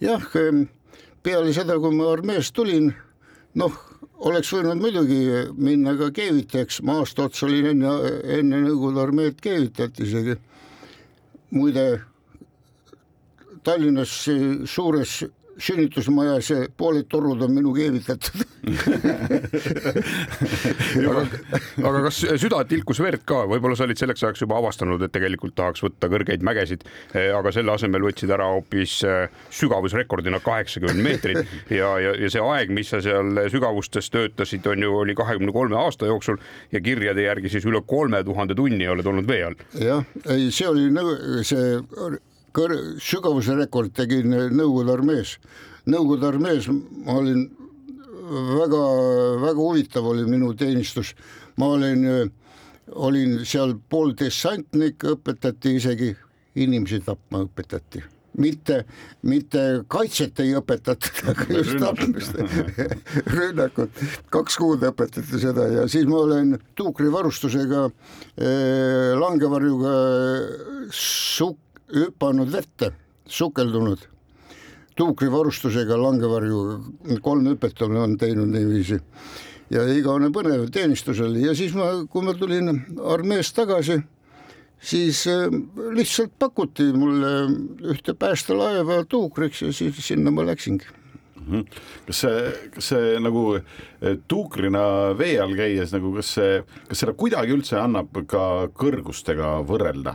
jah 0.00 0.26
peale 1.24 1.52
seda, 1.56 1.78
kui 1.80 1.96
ma 1.96 2.10
armeest 2.12 2.54
tulin, 2.56 2.90
noh, 3.60 3.76
oleks 4.28 4.50
võinud 4.52 4.80
muidugi 4.80 5.20
minna 5.56 5.94
ka 5.98 6.10
keevitajaks, 6.14 6.82
ma 6.84 6.98
aasta 7.00 7.28
otsa 7.28 7.46
olin 7.48 7.70
enne, 7.72 7.94
enne 8.38 8.60
Nõukogude 8.66 9.02
armeed 9.02 9.40
keevitajat 9.44 10.02
isegi. 10.04 10.36
muide, 11.54 12.02
Tallinnas 13.64 14.12
suures 14.68 15.22
sünnitusmajas 15.58 16.50
pooled 16.76 17.06
torud 17.10 17.42
on 17.44 17.54
minu 17.54 17.74
keevitatud. 17.76 18.44
Aga, 21.04 21.22
aga 21.84 22.00
kas 22.06 22.18
süda 22.40 22.62
tilkus 22.68 23.00
verd 23.02 23.24
ka, 23.28 23.42
võib-olla 23.50 23.76
sa 23.76 23.84
olid 23.86 23.98
selleks 23.98 24.22
ajaks 24.24 24.44
juba 24.44 24.56
avastanud, 24.60 25.02
et 25.04 25.12
tegelikult 25.12 25.54
tahaks 25.58 25.82
võtta 25.84 26.08
kõrgeid 26.10 26.44
mägesid, 26.46 26.84
eh, 27.12 27.28
aga 27.34 27.52
selle 27.54 27.74
asemel 27.74 28.06
võtsid 28.06 28.32
ära 28.34 28.46
hoopis 28.54 28.96
eh, 29.08 29.26
sügavusrekordina 29.54 30.40
kaheksakümmend 30.44 31.04
meetrit. 31.04 31.54
Ja, 31.74 31.94
ja, 32.00 32.14
ja 32.18 32.30
see 32.32 32.42
aeg, 32.44 32.72
mis 32.74 32.92
sa 32.92 33.02
seal 33.04 33.44
sügavustes 33.52 34.10
töötasid, 34.14 34.66
on 34.70 34.86
ju, 34.86 34.94
oli 35.04 35.16
kahekümne 35.18 35.52
kolme 35.54 35.76
aasta 35.80 36.08
jooksul 36.08 36.40
ja 36.72 36.80
kirjade 36.84 37.26
järgi 37.26 37.52
siis 37.52 37.66
üle 37.68 37.82
kolme 37.86 38.22
tuhande 38.24 38.56
tunni 38.58 38.88
oled 38.88 39.06
olnud 39.06 39.28
vee 39.28 39.42
all. 39.48 39.58
jah, 39.80 40.06
ei, 40.30 40.50
see 40.54 40.68
oli 40.70 40.88
see 41.44 41.64
kõr-, 42.54 42.78
sügavuse 43.02 43.56
rekord 43.58 43.92
tegin 43.96 44.32
Nõukogude 44.32 44.94
armees. 44.94 45.36
Nõukogude 45.90 46.30
armees 46.30 46.70
ma 46.70 47.18
olin 47.20 47.44
väga-väga 48.24 49.58
huvitav 49.60 50.06
oli 50.08 50.24
minu 50.28 50.54
teenistus, 50.56 51.12
ma 51.60 51.74
olin, 51.76 52.30
olin 52.94 53.36
seal 53.44 53.76
pooldessantnik, 53.90 55.04
õpetati 55.12 55.76
isegi, 55.80 56.14
inimesi 56.56 57.02
tapma 57.04 57.44
õpetati 57.44 58.04
mitte, 58.40 58.80
mitte 59.26 59.62
kaitset 59.90 60.40
ei 60.42 60.54
õpetatud, 60.58 61.20
aga 61.30 61.46
just 61.54 61.76
tapmist, 61.78 62.38
rünnakut. 63.36 64.00
kaks 64.34 64.58
kuud 64.58 64.82
õpetati 64.88 65.40
seda 65.42 65.68
ja 65.70 65.84
siis 65.90 66.08
ma 66.10 66.22
olen 66.24 66.56
tuukrivarustusega 66.78 67.84
eh,, 67.86 69.12
langevarjuga 69.20 69.94
suk-, 70.90 71.63
hüpanud 71.92 72.52
vette, 72.52 72.92
sukeldunud. 73.26 74.08
Tuukrivarustusega 74.94 75.96
langevarjuga, 75.98 76.78
kolm 77.22 77.48
hüpet 77.50 77.82
olen 77.82 78.16
teinud 78.18 78.52
niiviisi. 78.52 79.00
Ja 79.74 79.82
igavene 79.90 80.30
põnev 80.30 80.68
teenistus 80.70 81.18
oli. 81.24 81.42
Ja 81.48 81.54
siis 81.56 81.74
ma, 81.74 81.90
kui 82.10 82.22
ma 82.22 82.34
tulin 82.38 82.70
armeest 83.10 83.56
tagasi, 83.56 83.96
siis 84.78 85.24
äh, 85.26 85.48
lihtsalt 85.96 86.36
pakuti 86.38 86.92
mulle 86.94 87.32
ühte 87.94 88.14
päästelaeva 88.14 89.02
tuukriks 89.08 89.64
ja 89.64 89.72
siis 89.72 89.98
sinna 90.06 90.30
ma 90.30 90.46
läksingi. 90.46 90.86
Kas 92.06 92.22
see, 92.22 92.44
kas 92.72 92.86
see 92.88 93.16
nagu 93.20 93.42
eh, 93.58 94.14
tuukrina 94.28 94.84
vee 95.18 95.34
all 95.42 95.52
käies 95.58 95.92
nagu, 95.92 96.14
kas 96.16 96.30
see, 96.38 96.62
kas 96.88 97.02
seda 97.02 97.12
kuidagi 97.18 97.52
üldse 97.52 97.76
annab 97.82 98.16
ka 98.30 98.70
kõrgustega 98.72 99.58
võrrelda? 99.68 100.14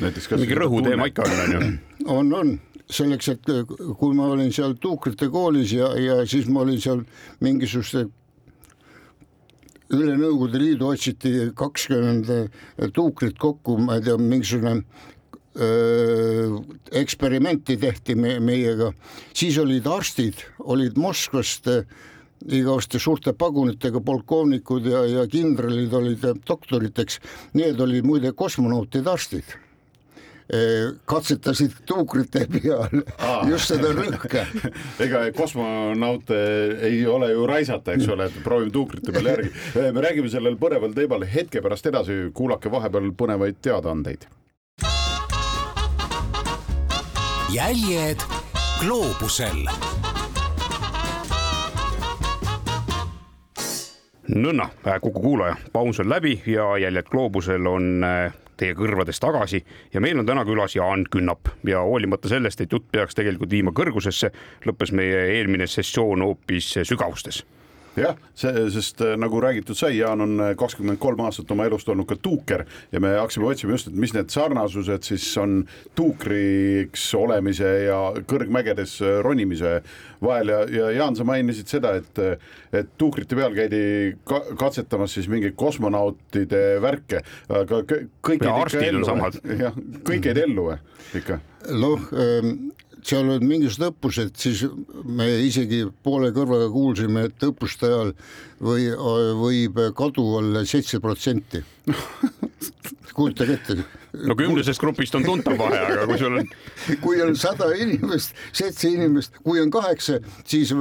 Mingi 0.00 0.58
rõhuteema 0.58 1.08
ikka 1.10 1.26
on, 1.26 1.38
on 1.42 1.54
ju. 1.54 1.72
on, 2.18 2.32
on. 2.40 2.52
Selleks, 2.92 3.28
et 3.32 3.46
kui 3.98 4.16
ma 4.16 4.26
olin 4.34 4.50
seal 4.52 4.74
tuukrite 4.80 5.30
koolis 5.32 5.72
ja, 5.72 5.92
ja 5.96 6.18
siis 6.28 6.48
ma 6.52 6.64
olin 6.64 6.80
seal 6.82 7.04
mingisuguste 7.40 8.08
üle 9.92 10.16
Nõukogude 10.16 10.60
Liidu 10.60 10.88
otsiti 10.88 11.32
kakskümmend 11.56 12.28
tuukrit 12.96 13.38
kokku, 13.40 13.78
ma 13.80 13.98
ei 13.98 14.06
tea, 14.06 14.16
mingisugune 14.20 14.82
eksperimenti 16.96 17.76
tehti 17.76 18.16
me, 18.16 18.38
meiega, 18.40 18.88
siis 19.36 19.58
olid 19.60 19.86
arstid, 19.88 20.40
olid 20.64 20.96
Moskvast 20.96 21.68
igasuguste 22.42 22.98
suurte 22.98 23.34
pagunitega 23.38 24.00
polkovnikud 24.02 24.88
ja, 24.88 25.04
ja 25.06 25.26
kindralid 25.30 25.92
olid 25.94 26.24
doktoriteks, 26.48 27.20
need 27.54 27.80
olid 27.80 28.08
muide 28.08 28.32
kosmonautid 28.32 29.06
arstid 29.06 29.52
katsetasid 31.08 31.78
tuukrite 31.86 32.46
peal 32.50 33.02
Aa. 33.18 33.42
just 33.48 33.70
seda 33.72 33.92
rõhka. 33.96 34.44
ega 35.04 35.24
kosmonaute 35.36 36.38
ei 36.88 37.00
ole 37.06 37.30
ju 37.32 37.46
raisata, 37.48 37.96
eks 37.96 38.10
ole, 38.12 38.28
et 38.28 38.42
proovime 38.44 38.74
tuukrite 38.74 39.14
peal 39.14 39.32
järgi. 39.32 39.54
me 39.92 40.04
räägime 40.04 40.30
sellel 40.32 40.58
põneval 40.60 40.94
teemal 40.96 41.26
hetke 41.26 41.62
pärast 41.64 41.88
edasi, 41.92 42.20
kuulake 42.34 42.70
vahepeal 42.72 43.12
põnevaid 43.16 43.62
teadaandeid 43.62 44.28
jäljed 47.52 48.20
gloobusel. 48.80 49.66
nõnna, 54.32 54.68
Kuku 55.00 55.20
kuulaja, 55.20 55.56
paus 55.72 56.00
on 56.00 56.08
läbi 56.08 56.42
ja 56.46 56.78
jäljed 56.78 57.10
gloobusel 57.10 57.66
on 57.66 58.04
äh, 58.04 58.32
teie 58.62 58.76
kõrvades 58.78 59.20
tagasi. 59.22 59.62
Ja 59.94 60.02
meil 60.04 60.20
on 60.22 60.28
täna 60.28 60.46
külas 60.48 60.76
Jaan 60.78 61.06
Künnap. 61.10 61.50
Ja 61.66 61.82
hoolimata 61.86 62.30
sellest, 62.30 62.62
et 62.62 62.72
jutt 62.72 62.90
peaks 62.92 63.18
tegelikult 63.18 63.50
viima 63.50 63.74
kõrgusesse, 63.74 64.32
lõppes 64.68 64.94
meie 64.94 65.26
eelmine 65.38 65.66
sessioon 65.70 66.22
hoopis 66.26 66.76
sügavustes 66.86 67.42
jah, 67.98 68.16
see, 68.38 68.52
sest 68.72 69.02
äh, 69.04 69.14
nagu 69.20 69.40
räägitud 69.42 69.76
sai, 69.76 69.96
Jaan 69.98 70.24
on 70.24 70.40
äh, 70.40 70.52
kakskümmend 70.58 71.00
kolm 71.02 71.20
aastat 71.26 71.50
oma 71.52 71.66
elust 71.68 71.88
olnud 71.92 72.08
ka 72.08 72.16
tuuker 72.22 72.64
ja 72.92 73.00
me 73.02 73.12
hakkasime 73.18 73.48
otsima 73.50 73.76
just, 73.76 73.90
et 73.90 73.98
mis 74.00 74.14
need 74.16 74.32
sarnasused 74.32 75.04
siis 75.06 75.26
on 75.40 75.62
tuukriks 75.98 77.04
olemise 77.18 77.68
ja 77.86 77.98
kõrgmägedes 78.28 78.96
äh, 79.04 79.18
ronimise 79.24 79.78
vahel 80.24 80.54
ja, 80.54 80.60
ja 80.72 80.90
Jaan, 81.02 81.18
sa 81.18 81.26
mainisid 81.28 81.68
seda, 81.72 81.94
et, 82.00 82.22
et 82.72 82.92
tuukrite 83.00 83.36
peal 83.38 83.56
käidi 83.56 83.82
ka, 84.28 84.40
katsetamas 84.60 85.18
siis 85.18 85.28
mingeid 85.32 85.56
kosmonautide 85.58 86.78
värke, 86.82 87.22
aga 87.52 87.82
kõik 87.84 88.46
jäid 88.46 88.72
ikka 88.72 88.86
ellu. 88.88 89.08
jah, 89.66 89.80
kõik 90.06 90.30
jäid 90.30 90.44
ellu 90.46 90.70
või 90.70 90.78
ikka? 91.20 91.42
noh 91.76 92.08
ähm 92.16 92.70
seal 93.02 93.28
olid 93.28 93.46
mingisugused 93.46 93.88
õppused, 93.88 94.36
siis 94.38 94.62
me 95.04 95.26
isegi 95.46 95.82
poole 96.04 96.30
kõrvaga 96.34 96.68
kuulsime, 96.72 97.26
et 97.28 97.46
õppuste 97.48 97.88
ajal 97.88 98.12
või 98.62 98.86
võib 99.40 99.80
kadu 99.98 100.26
olla 100.38 100.64
seitse 100.68 101.00
protsenti 101.02 101.62
kujutage 103.16 103.58
ette. 103.58 104.01
No 104.12 104.36
kümnesest 104.36 104.80
grupist 104.80 105.14
on 105.18 105.24
tuntav 105.26 105.56
vahe, 105.60 105.78
aga 105.86 106.06
kui 106.10 106.18
sul 106.20 106.38
on. 106.40 106.50
kui 107.04 107.22
on 107.24 107.36
sada 107.38 107.70
inimest, 107.76 108.36
seitse 108.52 108.90
inimest, 108.92 109.38
kui 109.44 109.60
on 109.62 109.72
kaheksa, 109.72 110.18
siis 110.48 110.74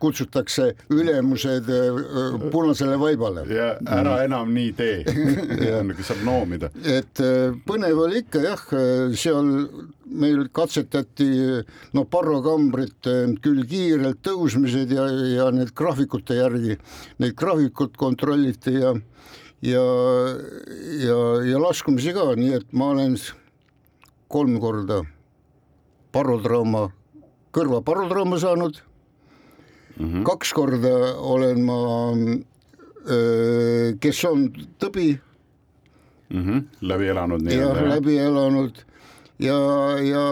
kutsutakse 0.00 0.70
ülemused 0.94 1.68
äh, 1.72 2.00
punasele 2.52 2.98
vaibale. 3.00 3.44
ja 3.52 3.70
ära 3.98 4.22
enam 4.24 4.52
nii 4.54 4.72
tee 4.78 5.04
saab 6.08 6.24
noomida. 6.26 6.72
et 6.84 7.22
äh, 7.24 7.54
põnev 7.68 8.04
oli 8.06 8.24
ikka 8.24 8.42
jah, 8.44 8.66
seal 9.18 9.54
meil 10.08 10.48
katsetati 10.54 11.28
no 11.96 12.04
parrokambrit 12.10 13.08
äh, 13.10 13.26
küll 13.44 13.64
kiirelt 13.68 14.22
tõusmised 14.26 14.92
ja, 14.94 15.06
ja 15.34 15.50
need 15.54 15.74
graafikute 15.76 16.38
järgi, 16.38 16.78
neid 17.22 17.36
graafikut 17.38 17.96
kontrolliti 18.00 18.78
ja 18.78 18.94
ja, 19.62 19.84
ja, 21.02 21.18
ja 21.44 21.60
laskumisi 21.62 22.12
ka, 22.14 22.32
nii 22.38 22.58
et 22.60 22.72
ma 22.72 22.92
olen 22.94 23.16
kolm 24.30 24.58
korda 24.62 25.02
parotrauma, 26.14 26.88
kõrvaparotrauma 27.54 28.38
saanud 28.40 28.78
mm. 29.96 30.04
-hmm. 30.04 30.26
kaks 30.28 30.52
korda 30.52 31.14
olen 31.16 31.64
ma, 31.64 31.78
kes 34.00 34.24
on 34.24 34.50
tõbi 34.78 35.18
mm. 36.30 36.44
-hmm. 36.44 36.62
läbi 36.80 37.08
elanud. 37.08 37.50
jah, 37.50 37.82
läbi 37.88 38.18
elanud 38.18 38.84
ja, 39.38 39.58
ja 40.02 40.22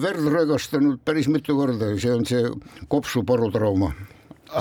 verd 0.00 0.26
rögastanud 0.32 0.98
päris 1.04 1.28
mitu 1.28 1.56
korda, 1.56 1.94
see 1.98 2.12
on 2.12 2.26
see 2.26 2.50
kopsuparutrauma 2.88 3.92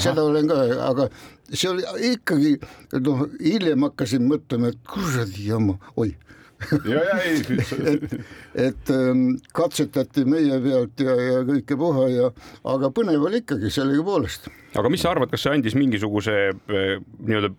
seda 0.01 0.23
olen 0.23 0.47
ka, 0.49 0.59
aga 0.87 1.07
see 1.53 1.69
oli 1.69 1.85
ikkagi 2.13 2.57
noh, 3.05 3.25
hiljem 3.39 3.87
hakkasin 3.87 4.27
mõtlema, 4.29 4.73
et 4.73 4.81
kuradi 4.89 5.49
jama, 5.49 5.77
oi 5.95 6.13
ja, 6.85 7.01
ja 7.03 7.17
ei 7.23 7.41
et, 7.93 8.15
et 8.67 8.91
ähm, 8.93 9.25
katsetati 9.55 10.25
meie 10.29 10.59
pealt 10.63 11.03
ja, 11.03 11.15
ja 11.19 11.41
kõike 11.47 11.77
puha 11.79 12.07
ja, 12.11 12.29
aga 12.73 12.91
põnev 12.95 13.25
oli 13.27 13.43
ikkagi 13.43 13.71
sellegipoolest. 13.73 14.49
aga 14.79 14.91
mis 14.91 15.03
sa 15.03 15.13
arvad, 15.13 15.31
kas 15.33 15.45
see 15.45 15.55
andis 15.57 15.77
mingisuguse 15.77 16.37
äh, 16.53 16.97
nii-öelda 17.19 17.53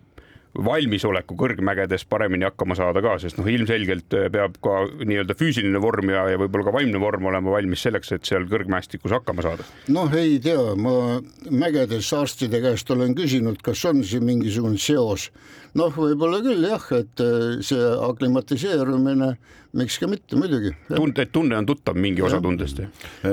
valmisoleku 0.55 1.35
kõrgmägedes 1.39 2.05
paremini 2.09 2.47
hakkama 2.47 2.77
saada 2.79 3.03
ka, 3.03 3.17
sest 3.23 3.39
noh, 3.41 3.49
ilmselgelt 3.51 4.15
äh, 4.15 4.29
peab 4.33 4.57
ka 4.63 4.85
nii-öelda 5.03 5.35
füüsiline 5.39 5.81
vorm 5.83 6.13
ja, 6.15 6.25
ja 6.31 6.39
võib-olla 6.41 6.69
ka 6.69 6.75
vaimne 6.77 7.01
vorm 7.03 7.27
olema 7.31 7.57
valmis 7.57 7.83
selleks, 7.87 8.13
et 8.15 8.29
seal 8.29 8.47
kõrgmäestikus 8.51 9.15
hakkama 9.17 9.45
saada. 9.47 9.67
noh, 9.95 10.15
ei 10.19 10.39
tea, 10.43 10.75
ma 10.79 11.19
mägedes 11.51 12.13
arstide 12.15 12.63
käest 12.63 12.91
olen 12.95 13.17
küsinud, 13.19 13.59
kas 13.65 13.83
on 13.91 14.05
siin 14.07 14.27
mingisugune 14.29 14.79
seos. 14.79 15.31
noh, 15.75 15.91
võib-olla 15.95 16.39
küll 16.45 16.69
jah, 16.69 16.87
et 17.01 17.25
äh, 17.25 17.59
see 17.67 17.89
aklimatiseerumine, 18.09 19.33
miks 19.75 19.99
ka 19.99 20.11
mitte 20.11 20.39
muidugi. 20.39 20.71
tunde, 20.93 21.27
et 21.27 21.33
tunne 21.35 21.59
on 21.59 21.67
tuttav 21.67 21.99
mingi 21.99 22.23
osa 22.23 22.39
tundest? 22.43 22.85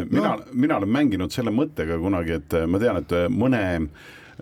mina 0.10 0.34
no., 0.34 0.50
mina 0.54 0.82
olen 0.82 0.90
mänginud 0.98 1.34
selle 1.34 1.54
mõttega 1.54 2.02
kunagi, 2.02 2.42
et 2.42 2.58
ma 2.66 2.82
tean, 2.82 3.04
et 3.04 3.16
mõne 3.30 3.62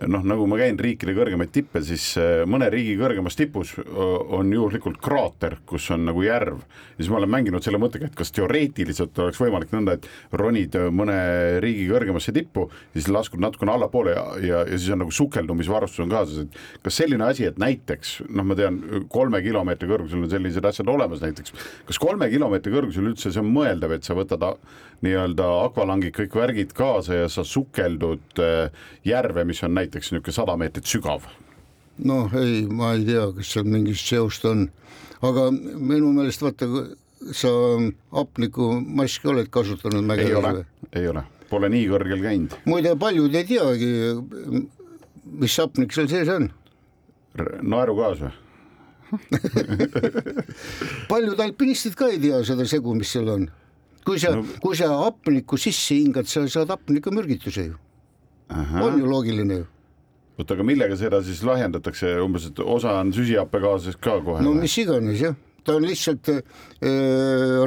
noh, 0.08 0.22
nagu 0.24 0.46
ma 0.48 0.58
käin 0.60 0.78
riikide 0.80 1.14
kõrgemaid 1.16 1.52
tippe, 1.52 1.82
siis 1.84 2.04
äh, 2.20 2.42
mõne 2.48 2.70
riigi 2.72 2.96
kõrgemas 3.00 3.36
tipus 3.38 3.72
on 3.80 4.50
juhuslikult 4.52 5.00
kraater, 5.02 5.58
kus 5.68 5.88
on 5.94 6.06
nagu 6.08 6.22
järv. 6.24 6.60
ja 6.60 7.02
siis 7.02 7.10
ma 7.12 7.18
olen 7.20 7.32
mänginud 7.32 7.64
selle 7.64 7.80
mõttega, 7.82 8.08
et 8.08 8.16
kas 8.16 8.32
teoreetiliselt 8.36 9.18
oleks 9.18 9.40
võimalik 9.40 9.72
nõnda, 9.74 9.96
et 9.96 10.08
ronid 10.36 10.76
mõne 10.94 11.16
riigi 11.64 11.88
kõrgemasse 11.90 12.32
tippu, 12.36 12.68
siis 12.94 13.08
laskud 13.12 13.42
natukene 13.42 13.74
allapoole 13.74 14.14
ja, 14.14 14.24
ja, 14.40 14.62
ja 14.68 14.78
siis 14.78 14.90
on 14.94 15.02
nagu 15.04 15.14
sukeldumisvarustus 15.14 16.04
on 16.04 16.12
kaasas, 16.12 16.44
et 16.44 16.84
kas 16.84 17.00
selline 17.02 17.26
asi, 17.26 17.48
et 17.48 17.60
näiteks 17.60 18.20
noh, 18.28 18.46
ma 18.46 18.58
tean, 18.58 18.80
kolme 19.12 19.42
kilomeetri 19.44 19.90
kõrgusel 19.90 20.24
on 20.24 20.30
sellised 20.32 20.70
asjad 20.70 20.92
olemas 20.92 21.24
näiteks, 21.24 21.56
kas 21.88 22.00
kolme 22.00 22.30
kilomeetri 22.32 22.74
kõrgusel 22.74 23.10
üldse 23.12 23.32
see 23.32 23.42
on 23.42 23.50
mõeldav, 23.52 23.96
et 23.96 24.06
sa 24.06 24.16
võtad 24.18 24.44
nii-öelda 25.04 25.46
akvalangid, 25.64 26.12
kõik 26.16 26.34
värgid 26.36 26.72
kaasa 26.76 27.22
ja 27.22 27.28
sa 27.32 27.44
sukeldud 27.46 28.40
järve, 29.06 29.44
mis 29.48 29.62
on 29.64 29.74
näiteks 29.76 29.89
näiteks 29.90 30.12
niisugune 30.12 30.34
sada 30.34 30.56
meetrit 30.56 30.86
sügav? 30.86 31.26
noh, 32.00 32.32
ei, 32.38 32.62
ma 32.70 32.94
ei 32.94 33.02
tea, 33.04 33.26
kas 33.36 33.48
seal 33.52 33.66
mingit 33.68 33.98
seost 33.98 34.44
on, 34.48 34.68
aga 35.26 35.50
minu 35.50 36.12
meelest 36.16 36.40
vaata, 36.40 36.68
sa 37.36 37.50
hapnikumaski 38.14 39.28
oled 39.28 39.50
kasutanud 39.52 40.06
mägedes 40.08 40.46
või? 40.46 40.62
ei 40.96 41.10
ole, 41.10 41.24
pole 41.50 41.68
nii 41.74 41.88
kõrgel 41.90 42.22
käinud. 42.24 42.54
muide, 42.70 42.94
paljud 43.00 43.34
ei 43.34 43.48
teagi, 43.48 43.90
mis 45.42 45.56
hapnik 45.60 45.92
seal 45.96 46.08
sees 46.12 46.30
on. 46.32 46.48
naerugaas 47.60 48.22
või? 48.22 48.32
paljud 51.10 51.42
alpinistid 51.42 51.98
ka 51.98 52.08
ei 52.14 52.22
tea 52.22 52.38
seda 52.46 52.64
segu, 52.70 52.94
mis 52.94 53.10
seal 53.12 53.28
on. 53.34 53.50
kui 54.06 54.22
sa 54.22 54.32
no., 54.38 54.46
kui 54.62 54.78
sa 54.78 54.88
hapnikku 55.02 55.58
sisse 55.60 55.98
hingad, 55.98 56.30
sa 56.30 56.46
saad 56.48 56.72
hapnikumürgituse 56.72 57.66
ju. 57.66 57.76
on 58.80 58.96
ju 58.96 59.10
loogiline 59.10 59.60
ju 59.60 59.68
oota, 60.40 60.56
aga 60.56 60.66
millega 60.66 60.98
seda 60.98 61.22
siis 61.26 61.42
lahjendatakse, 61.46 62.14
umbes, 62.24 62.50
et 62.50 62.60
osa 62.64 62.98
on 63.00 63.12
süsihappegaasist 63.16 64.00
ka 64.02 64.18
kohe? 64.24 64.44
no 64.44 64.54
mis 64.56 64.76
iganes 64.82 65.22
jah, 65.22 65.36
ta 65.64 65.76
on 65.78 65.86
lihtsalt 65.88 66.32
äh, 66.34 66.42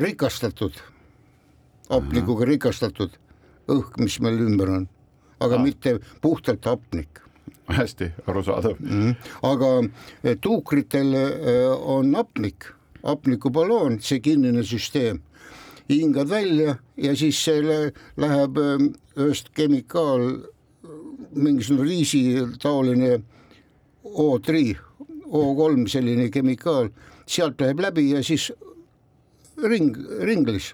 rikastatud, 0.03 0.79
hapnikuga 1.91 2.49
rikastatud 2.49 3.19
õhk, 3.71 3.99
mis 4.03 4.19
meil 4.23 4.41
ümber 4.43 4.73
on, 4.79 4.87
aga 5.43 5.59
ah. 5.59 5.63
mitte 5.63 5.99
puhtalt 6.23 6.65
hapnik 6.67 7.23
hästi 7.67 8.11
arusaadav. 8.27 8.79
mm.. 8.79 9.15
aga 9.43 9.67
eh, 10.23 10.37
tuukritel 10.41 11.13
eh, 11.13 11.69
on 11.71 12.15
hapnik, 12.15 12.67
hapnikuballoon, 13.03 13.99
see 14.03 14.19
kinnine 14.23 14.63
süsteem, 14.67 15.21
hingad 15.89 16.29
välja 16.29 16.77
ja 16.97 17.15
siis 17.15 17.39
see 17.45 17.61
lä- 17.63 17.91
läheb 18.17 18.59
ühest 19.15 19.51
kemikaal, 19.55 20.43
mingisugune 21.35 21.89
riisi 21.89 22.21
taoline 22.61 23.21
O3, 24.03 24.75
O3 25.31 25.87
selline 25.89 26.29
kemikaal, 26.29 26.89
sealt 27.25 27.61
läheb 27.61 27.79
läbi 27.79 28.09
ja 28.11 28.23
siis 28.23 28.51
ring, 29.63 29.95
ringlis 30.21 30.73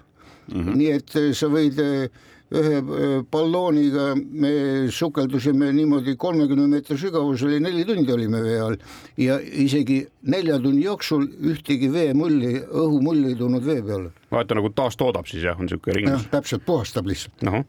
mm. 0.52 0.60
-hmm. 0.60 0.76
nii 0.76 0.90
et 0.90 1.16
eh, 1.16 1.32
sa 1.34 1.48
võid 1.48 1.78
eh, 1.78 2.10
ühe 2.50 2.78
eh, 2.80 3.16
ballooniga, 3.30 4.14
me 4.16 4.52
sukeldusime 4.90 5.70
niimoodi 5.74 6.16
kolmekümne 6.18 6.66
meetri 6.70 6.98
sügavusele, 6.98 7.60
neli 7.62 7.84
tundi 7.86 8.12
olime 8.12 8.42
vee 8.42 8.56
all 8.64 8.78
ja 9.20 9.38
isegi 9.40 10.00
nelja 10.34 10.58
tunni 10.62 10.82
jooksul 10.84 11.28
ühtegi 11.52 11.92
veemulli, 11.92 12.56
õhumulli 12.66 13.34
ei 13.34 13.38
tulnud 13.38 13.66
vee 13.66 13.84
peale. 13.86 14.10
vaata 14.34 14.58
nagu 14.58 14.72
taastoodab 14.74 15.30
siis 15.30 15.46
jah, 15.46 15.58
on 15.58 15.68
niisugune 15.68 15.96
ring 15.96 16.10
jah, 16.10 16.26
täpselt 16.34 16.66
puhastab 16.66 17.06
lihtsalt. 17.10 17.46
noh, 17.46 17.62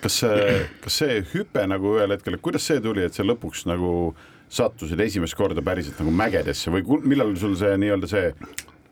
kas 0.00 0.18
see, 0.24 0.48
kas 0.84 0.98
see 1.02 1.20
hüpe 1.34 1.68
nagu 1.68 1.98
ühel 1.98 2.16
hetkel, 2.16 2.38
et 2.38 2.44
kuidas 2.44 2.64
see 2.70 2.80
tuli, 2.84 3.04
et 3.04 3.16
sa 3.16 3.26
lõpuks 3.26 3.66
nagu 3.68 4.14
sattusid 4.48 5.00
esimest 5.04 5.36
korda 5.36 5.60
päriselt 5.64 6.00
nagu 6.00 6.12
mägedesse 6.16 6.72
või 6.72 7.02
millal 7.04 7.36
sul 7.36 7.52
see 7.60 7.76
nii-öelda 7.84 8.08
see 8.08 8.32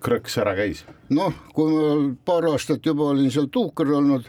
krõks 0.05 0.37
ära 0.43 0.53
käis? 0.59 0.85
noh, 1.17 1.33
kui 1.57 1.73
ma 1.73 1.93
paar 2.29 2.51
aastat 2.53 2.85
juba 2.85 3.11
olin 3.15 3.33
seal 3.33 3.49
tuuker 3.53 3.89
olnud, 3.99 4.29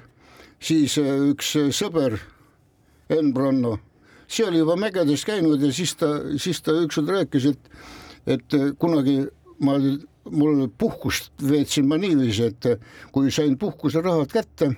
siis 0.59 0.97
eh, 1.01 1.13
üks 1.31 1.55
eh, 1.59 1.69
sõber, 1.75 2.17
Enn 3.13 3.31
Branno, 3.33 3.77
see 4.27 4.47
oli 4.47 4.59
juba 4.59 4.75
mägedes 4.79 5.23
käinud 5.27 5.61
ja 5.63 5.71
siis 5.71 5.95
ta, 5.95 6.09
siis 6.39 6.59
ta 6.61 6.75
ükskord 6.75 7.13
rääkis, 7.13 7.51
et, 7.53 7.71
et 8.27 8.57
eh, 8.57 8.71
kunagi 8.79 9.21
ma, 9.63 9.77
mul 10.31 10.67
puhkust 10.77 11.31
veetsin 11.43 11.87
ma 11.87 11.99
niiviisi, 12.01 12.51
et 12.51 12.83
kui 13.15 13.31
sain 13.31 13.55
puhkuserahad 13.57 14.33
kätte 14.33 14.73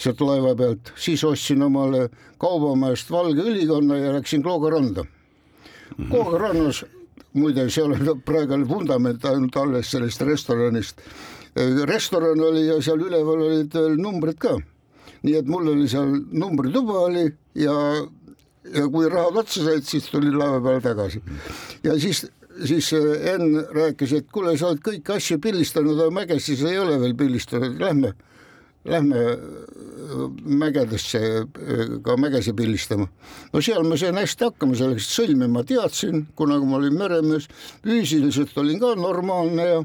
sealt 0.00 0.22
laeva 0.24 0.54
pealt, 0.56 0.92
siis 0.96 1.22
ostsin 1.28 1.62
omale 1.62 2.08
Kaubamäest 2.40 3.10
valge 3.12 3.44
ülikonna 3.44 3.98
ja 3.98 4.14
läksin 4.14 4.42
Klooga 4.42 4.70
randa. 4.72 5.04
Klooga 6.08 6.38
rannas 6.40 6.80
muide, 7.36 7.66
seal 7.70 7.92
on 7.94 8.22
praegu 8.26 8.56
on 8.56 8.66
vundament 8.68 9.24
ainult 9.28 9.56
alles 9.60 9.90
sellest 9.92 10.22
restoranist. 10.26 11.02
restoran 11.86 12.40
oli 12.40 12.66
ja 12.66 12.80
seal 12.82 13.00
üleval 13.02 13.42
olid 13.46 13.74
veel 13.74 13.96
numbrid 14.00 14.38
ka. 14.38 14.56
Nii 15.26 15.36
et 15.40 15.48
mul 15.50 15.68
oli 15.74 15.88
seal 15.90 16.12
numbrituba 16.32 17.04
oli 17.06 17.26
ja, 17.58 17.74
ja 18.74 18.86
kui 18.92 19.08
rahad 19.10 19.40
otsa 19.42 19.64
said, 19.66 19.86
siis 19.88 20.08
tulin 20.12 20.38
laeva 20.38 20.60
peale 20.64 20.84
tagasi. 20.84 21.22
ja 21.84 21.96
siis, 22.00 22.24
siis 22.64 22.92
Enn 22.94 23.60
rääkis, 23.76 24.16
et 24.16 24.32
kuule, 24.32 24.56
sa 24.58 24.70
oled 24.70 24.82
kõiki 24.84 25.16
asju 25.16 25.40
pildistanud, 25.42 25.98
aga 25.98 26.14
mägesid 26.22 26.60
sa 26.60 26.72
ei 26.72 26.80
ole 26.80 26.98
veel 27.02 27.16
pildistanud, 27.18 27.78
lähme, 27.80 28.14
lähme 28.88 29.24
mägedesse 30.60 31.20
ka 32.04 32.16
mägese 32.18 32.54
pildistama. 32.56 33.06
no 33.52 33.62
seal 33.62 33.84
ma 33.86 33.98
sain 34.00 34.18
hästi 34.18 34.48
hakkama, 34.48 34.78
selleks 34.78 35.10
sõlme 35.14 35.50
ma 35.52 35.64
teadsin, 35.66 36.26
kunagi 36.36 36.66
ma 36.66 36.80
olin 36.80 36.96
meremees, 36.98 37.50
füüsiliselt 37.84 38.56
olin 38.58 38.80
ka 38.82 38.94
normaalne 38.98 39.68
ja 39.68 39.84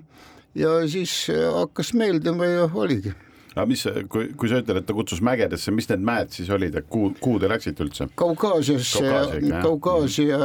ja 0.56 0.88
siis 0.88 1.28
hakkas 1.54 1.94
meeldima 1.94 2.46
ja 2.46 2.70
oligi. 2.74 3.12
Aga 3.56 3.66
mis, 3.70 3.86
kui, 4.12 4.30
kui 4.36 4.52
sa 4.52 4.60
ütled, 4.62 4.82
et 4.82 4.88
ta 4.88 4.96
kutsus 4.96 5.22
mägedesse, 5.24 5.72
mis 5.72 5.88
need 5.92 6.04
mäed 6.06 6.34
siis 6.36 6.50
olid, 6.52 6.76
et 6.76 6.90
kuhu, 6.92 7.14
kuhu 7.22 7.40
te 7.40 7.50
läksite 7.52 7.86
üldse? 7.86 8.10
Kaukaasiasse 8.20 9.04
Kaukaasia. 9.06 9.62
Kaukaasia 9.64 10.40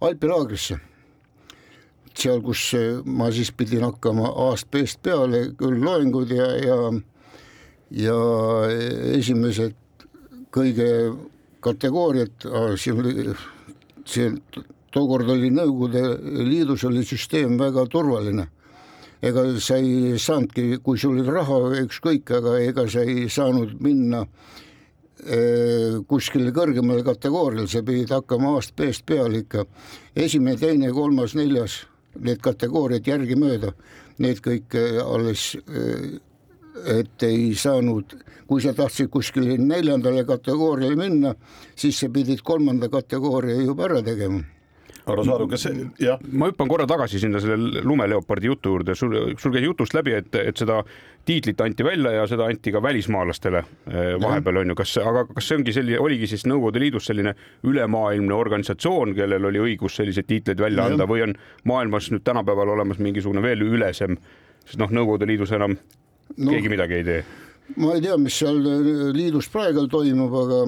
alpilaagrisse. 0.00 0.80
seal, 2.20 2.40
kus 2.42 2.72
ma 3.06 3.30
siis 3.32 3.52
pidin 3.52 3.84
hakkama 3.86 4.32
A-st 4.48 4.98
peale 5.02 5.44
küll 5.56 5.78
loengud 5.84 6.32
ja, 6.34 6.48
ja 6.58 6.78
ja 7.90 8.16
esimesed 9.16 9.76
kõige 10.54 10.88
kategooriad, 11.60 12.46
siin 12.80 13.00
oli, 13.02 13.34
see 14.08 14.30
tookord 14.94 15.28
oli 15.30 15.50
Nõukogude 15.54 16.02
Liidus 16.46 16.84
oli 16.88 17.04
süsteem 17.06 17.58
väga 17.60 17.86
turvaline 17.90 18.48
ega 19.22 19.44
sa 19.60 19.76
ei 19.80 20.18
saanudki, 20.18 20.80
kui 20.84 20.98
sul 20.98 21.18
oli 21.18 21.28
raha 21.28 21.60
ükskõik, 21.82 22.30
aga 22.38 22.56
ega 22.64 22.86
sa 22.90 23.04
ei 23.04 23.28
saanud 23.32 23.76
minna 23.84 24.22
eh, 25.24 26.00
kuskile 26.08 26.52
kõrgemale 26.56 27.04
kategooriale, 27.06 27.68
sa 27.68 27.84
pidid 27.86 28.12
hakkama 28.14 28.56
A-st 28.56 28.76
B-st 28.76 29.06
peale 29.06 29.44
ikka. 29.44 29.66
esimene, 30.16 30.56
teine, 30.56 30.92
kolmas, 30.96 31.34
neljas, 31.36 31.82
need 32.18 32.40
kategooriad 32.42 33.06
järgemööda, 33.06 33.74
need 34.18 34.40
kõik 34.44 34.76
eh, 34.78 35.00
alles, 35.04 35.52
et 36.86 37.22
ei 37.26 37.50
saanud, 37.54 38.14
kui 38.48 38.62
sa 38.62 38.72
tahtsid 38.74 39.10
kuskile 39.12 39.58
neljandale 39.58 40.24
kategooriale 40.24 40.96
minna, 40.96 41.34
siis 41.76 42.00
sa 42.00 42.08
pidid 42.08 42.40
kolmanda 42.46 42.88
kategooria 42.88 43.60
juba 43.60 43.84
ära 43.90 44.00
tegema 44.06 44.40
arusaadav, 45.06 45.48
kas 45.50 45.64
see, 45.66 45.86
jah, 46.02 46.20
ma 46.32 46.50
hüppan 46.50 46.68
korra 46.70 46.86
tagasi 46.90 47.20
sinna 47.22 47.40
selle 47.42 47.82
lumeleopardi 47.86 48.50
jutu 48.50 48.74
juurde, 48.74 48.96
sul, 48.98 49.16
sul 49.40 49.54
käis 49.54 49.64
jutust 49.64 49.94
läbi, 49.96 50.14
et, 50.18 50.34
et 50.40 50.60
seda 50.60 50.80
tiitlit 51.24 51.60
anti 51.60 51.84
välja 51.84 52.12
ja 52.12 52.26
seda 52.26 52.48
anti 52.50 52.72
ka 52.72 52.82
välismaalastele 52.82 53.58
eh, 53.58 54.14
vahepeal 54.22 54.62
on 54.62 54.72
ju, 54.72 54.78
kas, 54.80 54.96
aga 55.04 55.24
kas 55.30 55.48
see 55.48 55.60
ongi 55.60 55.74
selline, 55.76 56.00
oligi 56.02 56.30
siis 56.30 56.46
Nõukogude 56.50 56.82
Liidus 56.82 57.06
selline 57.10 57.34
ülemaailmne 57.68 58.34
organisatsioon, 58.34 59.14
kellel 59.14 59.50
oli 59.50 59.62
õigus 59.68 59.98
selliseid 60.00 60.28
tiitleid 60.30 60.60
välja 60.60 60.88
anda 60.90 61.06
või 61.08 61.24
on 61.28 61.36
maailmas 61.68 62.10
nüüd 62.14 62.24
tänapäeval 62.26 62.74
olemas 62.76 62.98
mingisugune 63.02 63.42
veel 63.44 63.62
ülesem, 63.68 64.16
sest 64.64 64.80
noh, 64.80 64.92
Nõukogude 65.00 65.28
Liidus 65.30 65.52
enam 65.56 65.76
no. 66.36 66.50
keegi 66.50 66.72
midagi 66.72 67.00
ei 67.00 67.06
tee. 67.06 67.24
ma 67.76 67.94
ei 67.96 68.04
tea, 68.04 68.16
mis 68.18 68.38
seal 68.42 68.62
liidus 69.14 69.50
praegu 69.52 69.86
toimub, 69.90 70.34
aga 70.44 70.62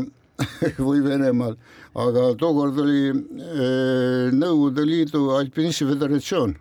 või 0.86 1.02
Venemaal, 1.04 1.56
aga 1.94 2.28
tookord 2.40 2.78
oli 2.82 3.08
eh, 3.10 4.30
Nõukogude 4.34 4.86
Liidu 4.88 5.28
alpinismi 5.38 5.90
föderatsioon. 5.92 6.56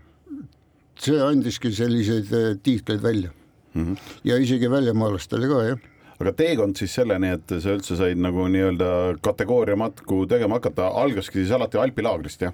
see 1.02 1.17
andiski 1.17 1.72
selliseid 1.74 2.34
eh, 2.38 2.58
tiitleid 2.63 3.02
välja 3.02 3.32
mm. 3.74 3.86
-hmm. 3.86 3.98
ja 4.24 4.38
isegi 4.38 4.70
väljamaalastele 4.70 5.48
ka 5.48 5.63
jah. 5.63 5.80
aga 6.20 6.32
teekond 6.32 6.78
siis 6.78 6.94
selleni, 6.94 7.28
et 7.28 7.50
sa 7.50 7.74
üldse 7.74 7.98
said 7.98 8.17
nagu 8.17 8.48
nii-öelda 8.48 9.17
kategooria 9.22 9.76
matku 9.76 10.26
tegema 10.30 10.60
hakata, 10.60 10.88
algaski 10.88 11.39
siis 11.39 11.52
alati 11.52 11.78
alpilaagrist, 11.78 12.41
jah? 12.41 12.54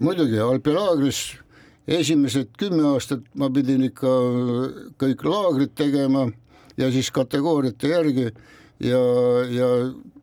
muidugi 0.00 0.38
alpilaagris 0.38 1.36
esimesed 1.86 2.50
kümme 2.58 2.82
aastat 2.94 3.22
ma 3.34 3.48
pidin 3.50 3.86
ikka 3.86 4.12
kõik 4.98 5.22
laagrid 5.24 5.74
tegema 5.78 6.26
ja 6.76 6.90
siis 6.92 7.10
kategooriate 7.14 7.88
järgi 7.92 8.26
ja, 8.82 9.00
ja 9.50 9.68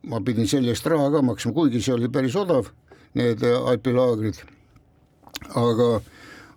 ma 0.09 0.19
pidin 0.23 0.47
selle 0.49 0.73
eest 0.73 0.87
raha 0.89 1.11
ka 1.11 1.21
maksma, 1.23 1.53
kuigi 1.55 1.81
see 1.83 1.95
oli 1.95 2.09
päris 2.11 2.35
odav, 2.39 2.67
need 3.15 3.43
alpilaagrid. 3.43 4.41
aga, 5.59 5.89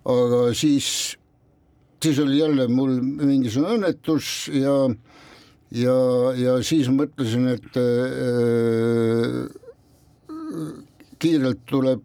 aga 0.05 0.41
siis, 0.55 1.17
siis 2.03 2.19
oli 2.23 2.39
jälle 2.39 2.67
mul 2.67 2.99
mingisugune 3.01 3.77
õnnetus 3.77 4.49
ja, 4.53 4.75
ja, 5.71 5.97
ja 6.37 6.57
siis 6.63 6.89
mõtlesin, 6.91 7.47
et 7.55 7.79
äh, 7.79 9.47
kiirelt 11.19 11.63
tuleb, 11.69 12.03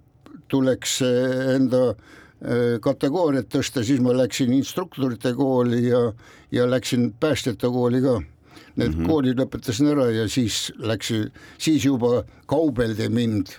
tuleks 0.51 1.01
enda 1.03 1.85
äh, 1.93 2.79
kategooriat 2.83 3.51
tõsta, 3.53 3.85
siis 3.87 4.03
ma 4.03 4.15
läksin 4.17 4.53
instruktorite 4.55 5.35
kooli 5.39 5.89
ja, 5.89 6.07
ja 6.55 6.71
läksin 6.71 7.13
päästjate 7.21 7.71
kooli 7.71 8.03
ka. 8.05 8.21
Need 8.77 8.95
mm 8.95 9.03
-hmm. 9.03 9.09
koolid 9.09 9.41
lõpetasin 9.41 9.91
ära 9.93 10.07
ja 10.11 10.29
siis 10.29 10.73
läks, 10.79 11.13
siis 11.59 11.85
juba 11.85 12.25
kaubeldi 12.47 13.09
mind 13.09 13.57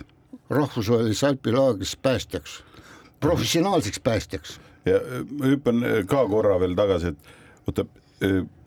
rahvusvahelises 0.50 1.24
alpilaagris 1.24 1.96
päästjaks, 1.96 2.62
professionaalseks 3.20 4.00
päästjaks. 4.00 4.60
ja 4.84 4.96
äh, 4.96 5.24
ma 5.30 5.46
hüppan 5.46 5.84
ka 6.06 6.26
korra 6.28 6.60
veel 6.60 6.74
tagasi, 6.74 7.06
et 7.06 7.16
oota, 7.66 7.86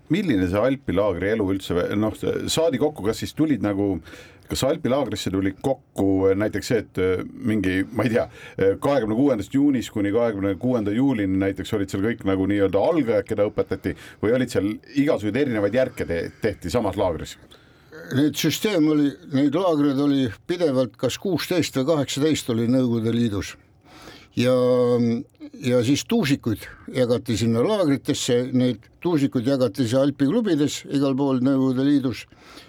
milline 0.09 0.47
see 0.47 0.59
alpilaagri 0.59 1.33
elu 1.35 1.49
üldse, 1.53 1.75
noh, 1.99 2.15
saadi 2.47 2.79
kokku, 2.81 3.03
kas 3.03 3.19
siis 3.23 3.33
tulid 3.37 3.61
nagu 3.65 3.97
kas 4.49 4.63
alpilaagrisse 4.67 5.31
tuli 5.33 5.53
kokku 5.61 6.31
näiteks 6.37 6.71
see, 6.71 6.81
et 6.85 7.01
äh, 7.03 7.21
mingi, 7.51 7.81
ma 7.91 8.07
ei 8.07 8.13
tea, 8.15 8.25
kahekümne 8.83 9.17
kuuendast 9.17 9.53
juunist 9.53 9.93
kuni 9.95 10.11
kahekümne 10.15 10.55
kuuenda 10.61 10.93
juulini 10.95 11.39
näiteks 11.41 11.73
olid 11.77 11.91
seal 11.91 12.05
kõik 12.05 12.25
nagu 12.27 12.47
nii-öelda 12.49 12.81
algajad, 12.91 13.27
keda 13.27 13.47
õpetati 13.51 13.95
või 14.23 14.35
olid 14.37 14.53
seal 14.53 14.73
igasuguseid 14.73 15.41
erinevaid 15.43 15.77
järke 15.77 16.07
te 16.07 16.23
tehti 16.41 16.73
samas 16.73 16.97
laagris? 16.99 17.37
Need 18.15 18.37
süsteem 18.39 18.85
oli, 18.87 19.09
neid 19.33 19.55
laagreid 19.57 19.99
oli 19.99 20.27
pidevalt 20.47 20.95
kas 20.99 21.17
kuusteist 21.19 21.75
või 21.79 21.89
kaheksateist 21.91 22.53
oli 22.53 22.67
Nõukogude 22.71 23.11
Liidus. 23.15 23.55
ja, 24.37 24.53
ja 25.65 25.81
siis 25.85 26.05
tuusikuid 26.09 26.67
jagati 26.95 27.37
sinna 27.39 27.63
laagritesse, 27.65 28.39
neid 28.53 28.85
tuusikuid 29.03 29.47
jagati 29.49 29.85
siis 29.85 29.97
Alpi 29.99 30.29
klubides 30.29 30.83
igal 30.93 31.17
pool 31.17 31.41
Nõukogude 31.45 31.87
Liidus. 31.87 32.25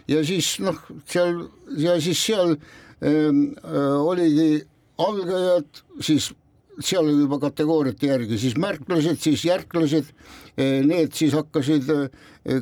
Ja 0.09 0.25
siis 0.27 0.57
noh, 0.65 0.79
seal 1.09 1.45
ja 1.79 1.99
siis 2.03 2.21
seal 2.25 2.57
ähm, 2.57 3.51
äh, 3.63 3.97
oligi 4.01 4.63
algajad, 4.99 5.85
siis 6.03 6.33
seal 6.81 7.07
oli 7.07 7.25
juba 7.25 7.41
kategooriate 7.43 8.07
järgi, 8.13 8.39
siis 8.39 8.57
märklased, 8.61 9.19
siis 9.23 9.45
järklased, 9.49 10.11
need 10.59 11.15
siis 11.15 11.35
hakkasid 11.35 11.91
äh, 11.91 12.09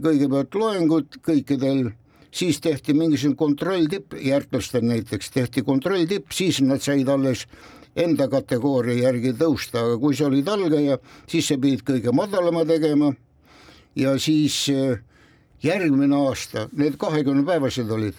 kõigepealt 0.05 0.57
loengud 0.57 1.19
kõikidel, 1.25 1.91
siis 2.37 2.61
tehti 2.65 2.95
mingisugune 2.97 3.39
kontrolltipp, 3.39 4.17
järklastel 4.21 4.85
näiteks 4.85 5.33
tehti 5.35 5.65
kontrolltipp, 5.65 6.33
siis 6.37 6.61
nad 6.65 6.85
said 6.85 7.09
alles 7.13 7.47
enda 7.97 8.29
kategooria 8.29 9.09
järgi 9.09 9.33
tõusta, 9.39 9.85
aga 9.85 9.99
kui 10.01 10.17
sa 10.17 10.27
olid 10.29 10.49
algaja, 10.49 10.99
siis 11.31 11.49
sa 11.49 11.57
pidid 11.61 11.85
kõige 11.87 12.13
madalama 12.13 12.65
tegema 12.69 13.13
ja 13.97 14.19
siis 14.21 14.67
äh, 14.73 14.99
järgmine 15.65 16.17
aasta, 16.29 16.69
need 16.77 16.99
kahekümnepäevased 17.01 17.91
olid, 17.91 18.19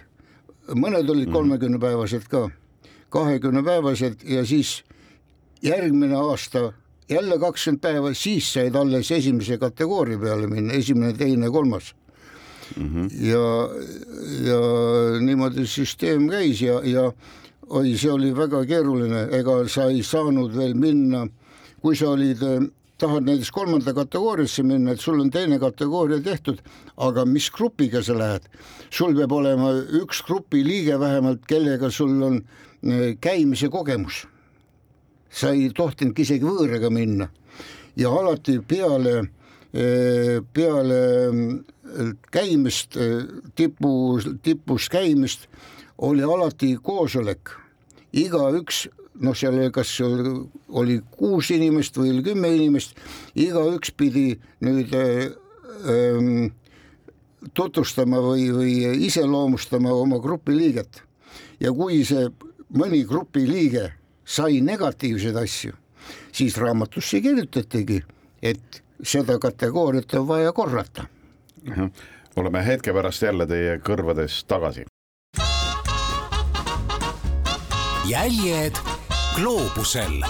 mõned 0.74 1.10
olid 1.10 1.32
kolmekümnepäevased 1.32 2.26
ka, 2.32 2.48
kahekümnepäevased 3.14 4.26
ja 4.28 4.44
siis 4.46 4.82
järgmine 5.62 6.18
aasta 6.18 6.72
jälle 7.10 7.40
kakskümmend 7.40 7.82
päeva, 7.82 8.14
siis 8.14 8.50
said 8.54 8.76
alles 8.76 9.12
esimese 9.12 9.58
kategooria 9.58 10.20
peale 10.20 10.50
minna, 10.52 10.74
esimene, 10.74 11.14
teine, 11.14 11.50
kolmas 11.50 11.94
mm. 12.76 12.88
-hmm. 12.88 13.26
ja, 13.26 13.46
ja 14.50 14.60
niimoodi 15.20 15.66
süsteem 15.68 16.30
käis 16.30 16.62
ja, 16.62 16.82
ja 16.84 17.12
oi, 17.70 17.94
see 18.00 18.12
oli 18.12 18.32
väga 18.36 18.64
keeruline, 18.68 19.28
ega 19.36 19.60
sa 19.72 19.88
ei 19.92 20.04
saanud 20.06 20.56
veel 20.56 20.76
minna, 20.80 21.26
kui 21.82 21.98
sa 22.00 22.14
olid, 22.14 22.42
eh, 22.44 22.68
tahad 22.98 23.28
näiteks 23.28 23.52
kolmanda 23.54 23.94
kategooriasse 23.94 24.64
minna, 24.64 24.94
et 24.94 25.04
sul 25.04 25.20
on 25.22 25.30
teine 25.32 25.60
kategooria 25.60 26.22
tehtud, 26.24 26.62
aga 26.98 27.26
mis 27.26 27.50
grupiga 27.54 28.02
sa 28.04 28.16
lähed, 28.18 28.48
sul 28.90 29.16
peab 29.18 29.36
olema 29.36 29.74
üks 30.02 30.24
grupi 30.26 30.64
liige 30.66 31.00
vähemalt, 31.00 31.46
kellega 31.48 31.92
sul 31.92 32.16
on 32.24 32.42
eh, 32.84 33.16
käimise 33.22 33.70
kogemus. 33.70 34.26
sa 35.30 35.52
ei 35.52 35.68
tohtinudki 35.76 36.24
isegi 36.24 36.46
võõraga 36.48 36.90
minna. 36.90 37.28
Ja 38.00 38.10
alati 38.10 38.62
peale, 38.64 39.28
eh, 39.74 40.40
peale 40.54 41.02
käimist, 42.32 42.96
tipu, 43.56 43.92
tipus 44.42 44.88
käimist 44.90 45.50
oli 45.98 46.24
alati 46.24 46.76
koosolek, 46.84 47.52
igaüks 48.14 48.88
noh, 49.22 49.36
seal 49.36 49.58
kas 49.74 49.96
oli 50.02 51.00
kuus 51.18 51.52
inimest 51.56 51.98
või 51.98 52.14
oli 52.16 52.24
kümme 52.26 52.52
inimest, 52.56 52.98
igaüks 53.36 53.92
pidi 53.98 54.30
nüüd 54.66 54.94
ähm, 54.94 56.50
tutvustama 57.58 58.22
või, 58.22 58.50
või 58.54 58.74
iseloomustama 59.08 59.94
oma 59.94 60.20
grupi 60.22 60.58
liiget. 60.58 61.02
ja 61.60 61.72
kui 61.74 62.04
see 62.06 62.28
mõni 62.78 63.04
grupi 63.08 63.48
liige 63.48 63.92
sai 64.26 64.62
negatiivseid 64.62 65.36
asju, 65.36 65.74
siis 66.32 66.58
raamatusse 66.58 67.22
kirjutatigi, 67.22 68.04
et 68.42 68.84
seda 69.04 69.40
kategooriat 69.40 70.14
on 70.14 70.28
vaja 70.28 70.52
korrata. 70.54 71.08
oleme 72.36 72.66
hetke 72.66 72.94
pärast 72.94 73.22
jälle 73.22 73.48
teie 73.48 73.80
kõrvades 73.82 74.44
tagasi 74.48 74.86
jäljed 78.08 78.76
gloobusel. 79.36 80.22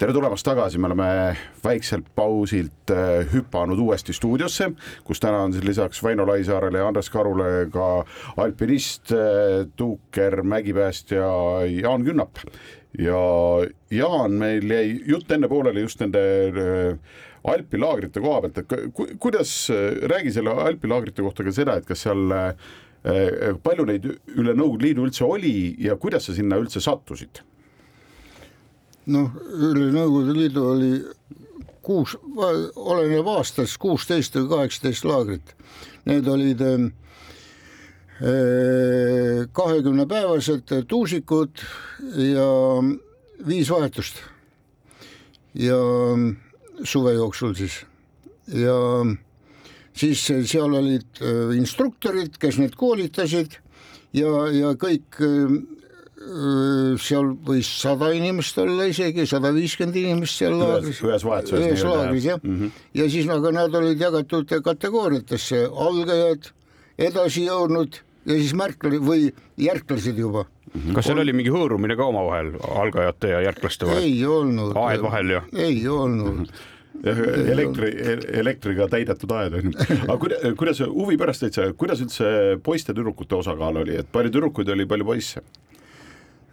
tere 0.00 0.14
tulemast 0.16 0.46
tagasi, 0.48 0.78
me 0.80 0.88
oleme 0.88 1.06
väikselt 1.64 2.06
pausilt 2.16 2.90
äh, 2.90 3.28
hüpanud 3.34 3.78
uuesti 3.84 4.14
stuudiosse, 4.16 4.70
kus 5.04 5.20
täna 5.20 5.42
on 5.44 5.52
siis 5.52 5.64
lisaks 5.64 6.00
Väino 6.02 6.24
Laisaarele 6.26 6.80
ja 6.80 6.88
Andres 6.88 7.10
Karule 7.12 7.68
ka 7.70 8.06
alpinist, 8.40 9.12
äh, 9.12 9.68
tuuker, 9.76 10.40
mägipäästja 10.42 11.28
Jaan 11.82 12.04
Künnap. 12.08 12.40
ja 12.98 13.20
Jaan, 13.90 14.32
meil 14.40 14.70
jäi 14.70 15.00
jutt 15.06 15.30
enne 15.30 15.48
pooleli 15.48 15.84
just 15.84 16.00
nende 16.00 16.22
äh, 16.48 17.18
alpilaagrite 17.44 18.20
koha 18.20 18.40
pealt, 18.40 18.58
et 18.58 18.94
ku, 18.96 19.06
kuidas, 19.18 19.68
räägi 20.02 20.32
selle 20.32 20.56
alpilaagrite 20.64 21.22
kohta 21.22 21.44
ka 21.44 21.52
seda, 21.52 21.76
et 21.76 21.86
kas 21.86 22.08
seal 22.08 22.32
Äh, 22.32 22.54
palju 23.02 23.86
neid 23.88 24.04
üle 24.36 24.52
Nõukogude 24.52 24.84
Liidu 24.84 25.06
üldse 25.06 25.24
oli 25.24 25.74
ja 25.80 25.96
kuidas 25.96 26.28
sa 26.28 26.34
sinna 26.36 26.58
üldse 26.60 26.82
sattusid? 26.84 27.40
noh, 29.10 29.30
üle 29.56 29.88
Nõukogude 29.94 30.36
Liidu 30.36 30.66
oli 30.74 30.92
kuus, 31.82 32.16
oleneb 32.76 33.28
aastast, 33.32 33.78
kuusteist 33.80 34.36
või 34.36 34.48
kaheksateist 34.50 35.06
laagrit. 35.08 35.54
Need 36.08 36.28
olid 36.28 36.60
äh, 36.64 36.90
kahekümnepäevased 39.56 40.74
tuusikud 40.88 41.62
ja 42.20 42.48
viis 43.46 43.70
vahetust 43.72 44.20
ja 45.56 45.78
suve 46.84 47.14
jooksul 47.16 47.54
siis 47.56 47.80
ja 48.52 48.76
siis 50.00 50.22
seal 50.50 50.78
olid 50.78 51.20
äh, 51.20 51.52
instruktorid, 51.58 52.38
kes 52.40 52.60
neid 52.60 52.76
koolitasid 52.78 53.58
ja, 54.16 54.32
ja 54.54 54.72
kõik 54.80 55.20
äh, 55.24 55.60
seal 57.00 57.32
võis 57.46 57.68
sada 57.80 58.10
inimest 58.12 58.58
olla 58.60 58.84
isegi, 58.90 59.24
sada 59.28 59.54
viiskümmend 59.56 59.96
inimest 59.96 60.42
seal 60.42 60.58
laagris. 60.60 61.00
ühes 61.00 61.24
vahetuses. 61.24 61.64
ühes 61.64 61.84
laagris 61.86 62.26
jah 62.28 62.40
mm, 62.42 62.56
-hmm. 62.58 62.86
ja 63.00 63.08
siis 63.10 63.28
aga 63.32 63.52
nad 63.56 63.74
olid 63.74 64.00
jagatud 64.00 64.52
kategooriatesse, 64.64 65.64
algajad, 65.72 66.50
edasi 66.98 67.46
jõudnud 67.46 68.02
ja 68.28 68.36
siis 68.36 68.52
märklased 68.52 69.00
või 69.00 69.30
järklased 69.56 70.18
juba 70.18 70.44
mm. 70.44 70.80
-hmm. 70.80 70.98
kas 70.98 71.08
seal 71.08 71.24
oli 71.24 71.32
mingi 71.32 71.54
hõõrumine 71.54 71.96
ka 71.96 72.10
omavahel, 72.12 72.52
algajate 72.68 73.32
ja 73.32 73.40
järklaste 73.48 73.88
vahel? 73.88 74.04
ei 74.04 74.26
olnud. 74.26 74.76
aed 74.76 75.02
vahel 75.02 75.30
ja? 75.38 75.42
ei 75.56 75.88
olnud 75.88 76.34
mm. 76.34 76.44
-hmm 76.44 76.68
elektri, 77.04 77.90
elektriga 78.40 78.88
täidetud 78.90 79.32
aed 79.32 79.56
on 79.58 79.68
ju, 79.68 79.74
aga 80.04 80.16
kuidas, 80.20 80.46
kuidas 80.60 80.80
huvi 80.86 81.18
pärast 81.20 81.44
täitsa, 81.46 81.70
kuidas 81.78 82.02
üldse 82.04 82.30
poiste-tüdrukute 82.64 83.38
osakaal 83.38 83.82
oli, 83.82 83.96
et 84.02 84.10
palju 84.12 84.32
tüdrukuid 84.34 84.72
oli, 84.74 84.88
palju 84.90 85.08
poisse 85.08 85.44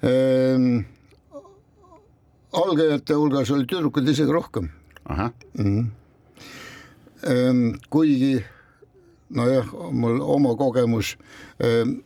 ehm,? 0.07 0.85
algajate 2.57 3.17
hulgas 3.17 3.51
oli 3.53 3.67
tüdrukuid 3.69 4.07
isegi 4.09 4.31
rohkem. 4.33 4.69
Mm 5.09 5.31
-hmm. 5.57 5.85
ehm, 7.23 7.69
kuigi 7.89 8.43
nojah, 9.29 9.67
mul 9.91 10.21
oma 10.21 10.55
kogemus 10.55 11.17
ehm, 11.59 11.99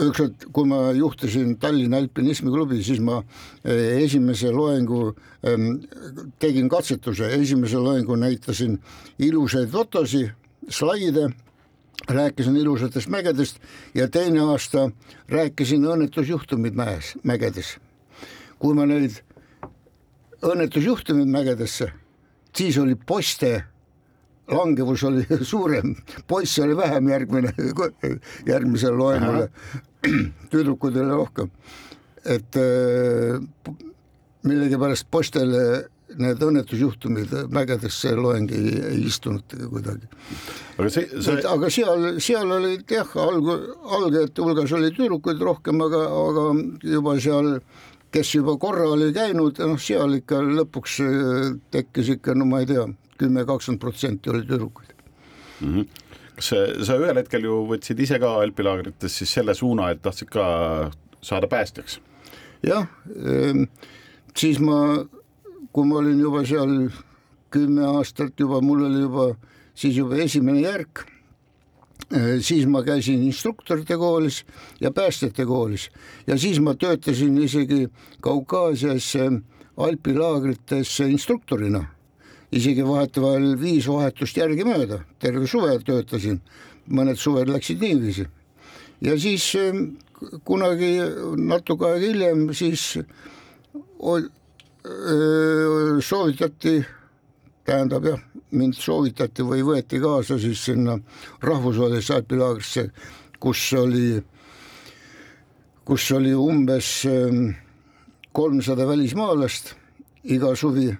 ükskord, 0.00 0.46
kui 0.52 0.68
ma 0.68 0.90
juhtisin 0.96 1.56
Tallinna 1.60 2.00
alpinismiklubi, 2.02 2.82
siis 2.84 3.00
ma 3.00 3.20
eh, 3.64 4.02
esimese 4.02 4.52
loengu 4.52 5.12
ehm, 5.44 5.82
tegin 6.40 6.68
katsetuse, 6.72 7.28
esimese 7.36 7.80
loengu 7.80 8.16
näitasin 8.16 8.78
ilusaid 9.18 9.68
fotosi, 9.72 10.24
slaide, 10.68 11.28
rääkisin 12.08 12.56
ilusatest 12.56 13.08
mägedest 13.08 13.58
ja 13.94 14.08
teine 14.08 14.40
aasta 14.40 14.90
rääkisin 15.28 15.84
õnnetusjuhtumid 15.86 16.74
mäes, 16.74 17.16
mägedes. 17.22 17.76
kui 18.58 18.74
ma 18.78 18.86
neid 18.86 19.16
õnnetusjuhtumid 20.42 21.26
mägedesse, 21.26 21.88
siis 22.54 22.78
oli 22.78 22.94
poiste 22.94 23.64
langevus 24.56 25.04
oli 25.08 25.24
suurem, 25.52 25.94
poisse 26.28 26.62
oli 26.64 26.76
vähem 26.76 27.08
järgmine, 27.08 27.54
järgmisele 28.52 28.96
loengule, 28.96 29.48
tüdrukuid 30.52 30.96
oli 30.96 31.16
rohkem. 31.22 31.50
et 32.24 32.56
äh, 32.56 33.40
millegipärast 34.46 35.08
poistele 35.10 35.88
need 36.20 36.42
õnnetusjuhtumid 36.44 37.32
mägedesse 37.54 38.12
loeng 38.16 38.50
ei, 38.52 38.74
ei 38.90 39.00
istunud 39.08 39.54
kuidagi. 39.70 40.08
aga 40.76 40.90
see, 40.92 41.06
see... 41.16 41.38
Et, 41.38 41.46
aga 41.48 41.70
seal, 41.72 42.04
seal 42.22 42.52
olid 42.58 42.92
jah, 42.92 43.14
alg-, 43.22 43.70
algajate 43.98 44.44
hulgas 44.44 44.74
oli 44.76 44.92
tüdrukuid 44.94 45.40
rohkem, 45.42 45.80
aga, 45.86 46.04
aga 46.10 46.46
juba 46.94 47.16
seal 47.22 47.54
kes 48.12 48.34
juba 48.36 48.58
korra 48.60 48.90
oli 48.92 49.08
käinud, 49.14 49.56
noh, 49.64 49.78
seal 49.80 50.18
ikka 50.18 50.42
lõpuks 50.44 50.98
äh, 51.04 51.46
tekkis 51.72 52.12
ikka, 52.18 52.36
no 52.36 52.48
ma 52.48 52.60
ei 52.62 52.68
tea, 52.68 52.84
kümme, 53.22 53.46
kakskümmend 53.48 53.82
protsenti 53.82 54.32
oli 54.32 54.44
tüdrukuid 54.48 54.92
mm. 55.60 55.68
-hmm. 55.74 55.86
kas 56.36 56.52
sa, 56.86 56.98
ühel 56.98 57.20
hetkel 57.22 57.46
ju 57.48 57.62
võtsid 57.70 58.02
ise 58.02 58.18
ka 58.22 58.34
alpilaagrites 58.42 59.18
siis 59.22 59.32
selle 59.38 59.54
suuna, 59.54 59.90
et 59.90 60.02
tahtsid 60.02 60.30
ka 60.32 60.44
saada 61.22 61.48
päästjaks? 61.48 62.00
jah, 62.66 62.86
ehm, 63.14 63.64
siis 64.36 64.60
ma, 64.60 65.06
kui 65.72 65.86
ma 65.86 66.02
olin 66.02 66.20
juba 66.20 66.44
seal 66.46 66.76
kümme 67.52 67.86
aastat 67.96 68.38
juba, 68.40 68.60
mul 68.60 68.86
oli 68.88 69.00
juba 69.06 69.32
siis 69.74 69.96
juba 69.96 70.16
esimene 70.16 70.60
järk 70.60 71.06
siis 72.40 72.66
ma 72.66 72.82
käisin 72.84 73.22
instruktorite 73.22 73.96
koolis 73.96 74.42
ja 74.80 74.90
päästjate 74.90 75.46
koolis 75.46 75.88
ja 76.26 76.38
siis 76.38 76.60
ma 76.60 76.74
töötasin 76.74 77.38
isegi 77.38 77.88
Kaukaasias 78.20 79.14
alpilaagrites 79.76 81.00
instruktorina, 81.00 81.84
isegi 82.52 82.84
vahetevahel 82.84 83.54
viis 83.60 83.86
vahetust 83.88 84.36
järgemööda, 84.36 85.00
terve 85.20 85.46
suve 85.48 85.78
töötasin, 85.86 86.40
mõned 86.92 87.20
suved 87.20 87.48
läksid 87.48 87.80
niiviisi. 87.80 88.26
Ja 89.02 89.16
siis 89.18 89.48
kunagi 90.46 90.92
natuke 91.40 91.88
aega 91.88 92.02
hiljem 92.02 92.50
siis 92.54 92.98
soovitati, 96.02 96.74
tähendab 97.66 98.06
jah, 98.06 98.20
mind 98.52 98.76
soovitati 98.76 99.46
või 99.46 99.64
võeti 99.66 100.00
kaasa 100.02 100.36
siis 100.38 100.64
sinna 100.68 100.98
rahvusvahelisse 101.42 102.18
alpilaagrisse, 102.18 102.88
kus 103.40 103.62
oli, 103.78 104.20
kus 105.88 106.10
oli 106.12 106.34
umbes 106.36 106.90
kolmsada 108.32 108.86
välismaalast 108.88 109.74
iga 110.34 110.52
suvi 110.56 110.90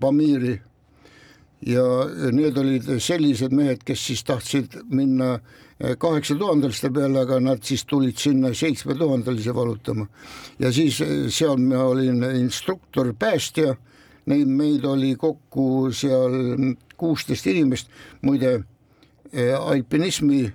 Pamiiri 0.00 0.56
ja 1.66 1.82
need 2.34 2.56
olid 2.58 2.88
sellised 3.02 3.52
mehed, 3.54 3.84
kes 3.86 4.06
siis 4.08 4.24
tahtsid 4.26 4.80
minna 4.90 5.36
kaheksa 5.98 6.34
tuhandeliste 6.38 6.90
peale, 6.94 7.22
aga 7.22 7.38
nad 7.42 7.62
siis 7.66 7.84
tulid 7.86 8.18
sinna 8.18 8.52
seitsme 8.54 8.94
tuhandelise 8.98 9.54
valutama. 9.54 10.06
ja 10.58 10.72
siis 10.72 10.98
seal 11.28 11.56
ma 11.56 11.84
olin 11.84 12.22
instruktor, 12.38 13.14
päästja, 13.18 13.76
neid 14.26 14.46
meid 14.46 14.84
oli 14.84 15.14
kokku 15.16 15.90
seal 15.92 16.34
kuusteist 16.96 17.46
inimest, 17.46 17.90
muide 18.22 18.62
alpinismi, 19.58 20.52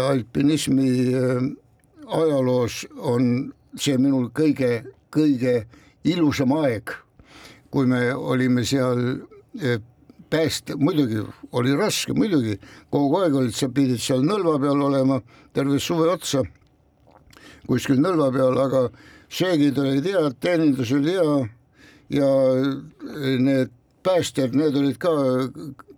alpinismi 0.00 0.90
ajaloos 2.06 2.86
on 2.96 3.52
see 3.76 3.96
minul 3.98 4.28
kõige, 4.36 4.82
kõige 5.12 5.62
ilusam 6.04 6.52
aeg, 6.60 6.92
kui 7.72 7.88
me 7.88 8.02
olime 8.14 8.64
seal 8.68 9.00
pääst-, 10.32 10.74
muidugi 10.76 11.22
oli 11.52 11.76
raske, 11.76 12.14
muidugi, 12.16 12.58
kogu 12.90 13.20
aeg 13.20 13.36
olid, 13.36 13.54
sa 13.56 13.68
pidid 13.72 14.00
seal 14.00 14.24
nõlva 14.24 14.58
peal 14.62 14.80
olema 14.88 15.20
terve 15.56 15.80
suve 15.80 16.08
otsa, 16.12 16.44
kuskil 17.68 18.00
nõlva 18.00 18.30
peal, 18.34 18.58
aga 18.60 18.86
söögid 19.32 19.78
olid 19.80 20.08
head, 20.08 20.36
teenindus 20.40 20.92
oli 20.96 21.16
hea 21.16 21.38
ja 22.18 22.28
need 23.40 23.72
päästjad, 24.04 24.56
need 24.58 24.76
olid 24.76 24.98
ka 25.00 25.12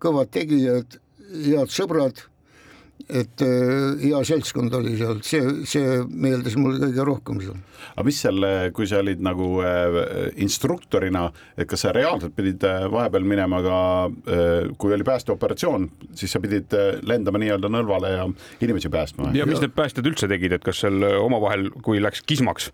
kõvad 0.02 0.30
tegijad, 0.34 0.98
head 1.34 1.72
sõbrad 1.72 2.26
et 3.04 3.42
äh, 3.44 4.00
hea 4.00 4.20
seltskond 4.24 4.72
oli 4.78 4.94
seal, 4.96 5.18
see, 5.26 5.42
see 5.68 5.98
meeldis 6.09 6.57
mulle 6.61 6.80
kõige 6.87 7.04
rohkem 7.04 7.40
seal. 7.42 7.59
aga 7.92 8.04
mis 8.07 8.20
seal, 8.24 8.46
kui 8.76 8.88
sa 8.88 9.02
olid 9.02 9.20
nagu 9.24 9.48
äh, 9.64 9.98
instruktorina, 10.44 11.26
et 11.59 11.68
kas 11.70 11.85
sa 11.85 11.92
reaalselt 11.94 12.37
pidid 12.37 12.64
äh, 12.68 12.87
vahepeal 12.92 13.28
minema 13.28 13.61
ka, 13.64 13.78
kui 14.80 14.94
oli 14.96 15.04
päästeoperatsioon, 15.07 15.87
siis 16.16 16.33
sa 16.33 16.40
pidid 16.42 16.72
lendama 17.07 17.40
nii-öelda 17.42 17.70
nõlvale 17.72 18.14
ja 18.14 18.26
inimesi 18.64 18.92
päästma? 18.92 19.35
ja 19.37 19.46
mis 19.48 19.62
need 19.62 19.76
päästjad 19.76 20.09
üldse 20.09 20.30
tegid, 20.30 20.57
et 20.57 20.64
kas 20.64 20.85
seal 20.85 21.04
omavahel, 21.20 21.68
kui 21.85 22.00
läks 22.02 22.24
kismaks, 22.24 22.70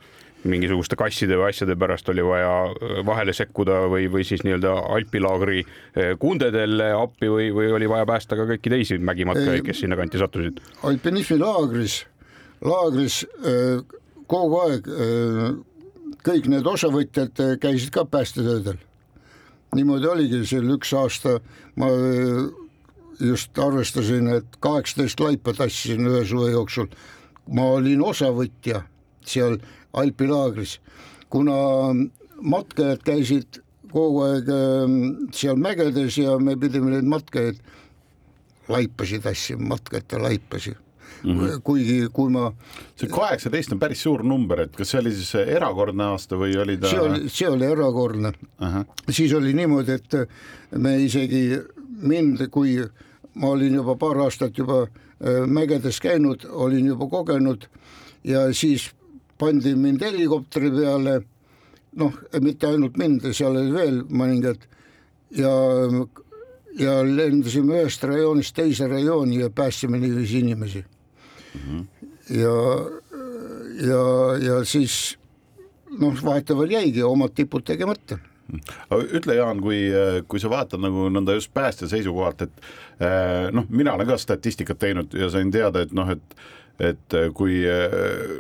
mingisuguste 0.48 0.96
kasside 0.96 1.36
või 1.36 1.50
asjade 1.50 1.76
pärast 1.80 2.08
oli 2.12 2.24
vaja 2.24 2.52
äh, 2.70 3.00
vahele 3.06 3.34
sekkuda 3.36 3.82
või, 3.92 4.08
või 4.12 4.24
siis 4.26 4.44
nii-öelda 4.46 4.72
alpilaagri 4.96 5.62
äh, 5.64 6.12
kundedele 6.20 6.90
appi 6.96 7.28
või, 7.28 7.48
või 7.54 7.72
oli 7.76 7.88
vaja 7.90 8.08
päästa 8.08 8.38
ka 8.38 8.46
kõiki 8.48 8.72
teisi 8.72 8.98
mägimatkajaid, 8.98 9.64
kes 9.66 9.82
sinnakanti 9.84 10.20
sattusid? 10.20 10.62
alpinismilaagris, 10.88 11.98
laagris 12.64 13.24
äh, 13.40 13.82
kogu 14.30 14.62
aeg 14.64 14.88
kõik 16.24 16.46
need 16.52 16.66
osavõtjad 16.68 17.40
käisid 17.60 17.90
ka 17.94 18.04
päästetöödel. 18.06 18.78
niimoodi 19.74 20.06
oligi 20.06 20.44
seal 20.46 20.68
üks 20.76 20.92
aasta, 20.94 21.38
ma 21.80 21.88
just 23.20 23.58
arvestasin, 23.58 24.28
et 24.38 24.60
kaheksateist 24.60 25.20
laipa 25.20 25.54
tassisin 25.56 26.06
ühe 26.06 26.22
suve 26.28 26.50
jooksul. 26.52 26.86
ma 27.50 27.64
olin 27.74 28.02
osavõtja 28.06 28.84
seal 29.26 29.58
alpilaagris, 29.92 30.78
kuna 31.30 31.56
matkajad 32.40 33.02
käisid 33.04 33.60
kogu 33.90 34.22
aeg 34.26 34.50
ähm, 34.54 35.00
seal 35.34 35.58
mägedes 35.60 36.18
ja 36.20 36.36
me 36.38 36.56
pidime 36.60 36.94
neid 36.94 37.08
matkajaid, 37.10 37.58
laipasid 38.70 39.26
tassima, 39.26 39.74
matkajate 39.74 40.22
laipasi 40.22 40.76
Mm 41.20 41.40
-hmm. 41.40 41.60
kuigi, 41.64 42.08
kui 42.12 42.30
ma. 42.30 42.52
see 42.96 43.08
kaheksateist 43.08 43.72
on 43.72 43.78
päris 43.78 44.02
suur 44.02 44.22
number, 44.24 44.60
et 44.60 44.76
kas 44.76 44.90
see 44.90 45.00
oli 45.00 45.10
siis 45.12 45.34
erakordne 45.34 46.04
aasta 46.04 46.36
või 46.36 46.56
oli 46.62 46.76
ta? 46.76 46.88
see 46.88 47.00
oli, 47.00 47.28
see 47.28 47.48
oli 47.48 47.64
erakordne 47.64 48.32
siis 49.10 49.34
oli 49.34 49.52
niimoodi, 49.52 49.92
et 49.92 50.16
me 50.78 50.96
isegi 51.04 51.60
mind, 52.02 52.46
kui 52.48 52.78
ma 53.34 53.48
olin 53.48 53.74
juba 53.74 53.96
paar 53.96 54.18
aastat 54.18 54.58
juba 54.58 54.82
äh, 54.82 55.44
mägedes 55.46 56.00
käinud, 56.00 56.46
olin 56.50 56.86
juba 56.86 57.06
kogenud 57.06 57.68
ja 58.24 58.52
siis 58.54 58.90
pandi 59.40 59.74
mind 59.76 60.04
helikopteri 60.04 60.70
peale, 60.74 61.16
noh, 62.00 62.16
mitte 62.44 62.68
ainult 62.68 62.98
mind, 63.00 63.30
seal 63.36 63.56
oli 63.56 63.72
veel 63.74 64.00
mõningad 64.06 64.66
ja, 65.36 65.52
ja 66.78 66.96
lendasime 67.06 67.80
ühest 67.80 68.04
rajoonist 68.06 68.56
teise 68.56 68.88
rajooni 68.90 69.40
ja 69.42 69.50
päästsime 69.50 69.98
niiviisi 69.98 70.44
inimesi 70.44 70.84
mm. 70.84 71.60
-hmm. 71.66 71.84
ja, 72.40 72.56
ja, 73.90 74.02
ja 74.46 74.64
siis 74.64 75.18
noh, 75.98 76.24
vahetevahel 76.24 76.78
jäigi 76.78 77.02
omad 77.02 77.34
tipud 77.34 77.64
tegemata 77.64 78.18
ütle, 79.14 79.34
Jaan, 79.34 79.60
kui, 79.62 79.78
kui 80.28 80.40
sa 80.42 80.50
vaatad 80.50 80.82
nagu 80.82 81.08
nõnda 81.12 81.36
just 81.36 81.52
päästja 81.54 81.88
seisukohalt, 81.90 82.42
et 82.46 82.64
eh, 82.98 83.50
noh, 83.54 83.68
mina 83.68 83.94
olen 83.94 84.08
ka 84.08 84.18
statistikat 84.18 84.80
teinud 84.82 85.14
ja 85.14 85.30
sain 85.30 85.52
teada, 85.54 85.84
et 85.86 85.94
noh, 85.96 86.10
et 86.10 86.36
et 86.80 87.14
äh, 87.14 87.28
kui 87.36 87.60
äh, 87.68 87.92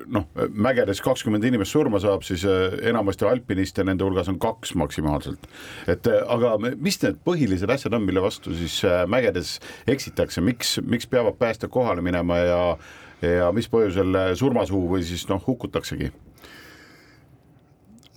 noh, 0.08 0.24
mägedes 0.48 1.02
kakskümmend 1.04 1.44
inimest 1.44 1.74
surma 1.74 2.00
saab, 2.00 2.24
siis 2.26 2.44
äh, 2.48 2.78
enamasti 2.88 3.26
alpiniste 3.28 3.84
nende 3.84 4.06
hulgas 4.06 4.30
on 4.32 4.38
kaks 4.40 4.74
maksimaalselt. 4.80 5.44
et 5.90 6.08
aga 6.08 6.54
mis 6.60 7.00
need 7.02 7.20
põhilised 7.26 7.70
asjad 7.72 7.94
on, 7.96 8.06
mille 8.06 8.22
vastu 8.24 8.54
siis 8.56 8.80
mägedes 9.10 9.58
eksitakse, 9.90 10.40
miks, 10.44 10.78
miks 10.82 11.08
peavad 11.10 11.36
päästjad 11.40 11.72
kohale 11.72 12.04
minema 12.04 12.38
ja 12.40 12.60
ja 13.20 13.50
mis 13.52 13.68
põhjusel 13.68 14.16
surmasuu 14.40 14.86
või 14.88 15.04
siis 15.04 15.26
noh, 15.28 15.42
hukutaksegi? 15.44 16.08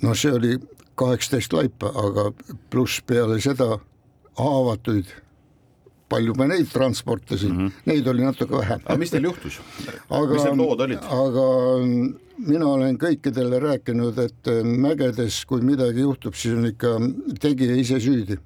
no 0.03 0.15
see 0.15 0.31
oli 0.31 0.55
kaheksateist 0.99 1.53
laipa, 1.53 1.91
aga 1.91 2.29
pluss 2.71 3.01
peale 3.07 3.41
seda 3.43 3.73
haavatuid 4.39 5.11
palju 6.13 6.37
me 6.39 6.47
neid 6.51 6.69
transportisin 6.73 7.51
mm, 7.51 7.67
-hmm. 7.67 7.89
neid 7.91 8.07
oli 8.07 8.25
natuke 8.25 8.57
vähem. 8.57 8.81
aga 8.85 8.97
mis 9.01 9.11
teil 9.13 9.29
juhtus? 9.29 9.59
mis 10.33 10.43
need 10.43 10.57
lood 10.61 10.85
olid? 10.87 11.11
aga 11.21 11.45
mina 12.37 12.67
olen 12.67 12.97
kõikidele 12.97 13.59
rääkinud, 13.61 14.17
et 14.19 14.49
mägedes, 14.63 15.43
kui 15.45 15.61
midagi 15.61 16.03
juhtub, 16.05 16.35
siis 16.35 16.57
on 16.57 16.65
ikka 16.71 16.95
tegija 17.41 17.75
ise 17.75 17.99
süüdi. 17.99 18.37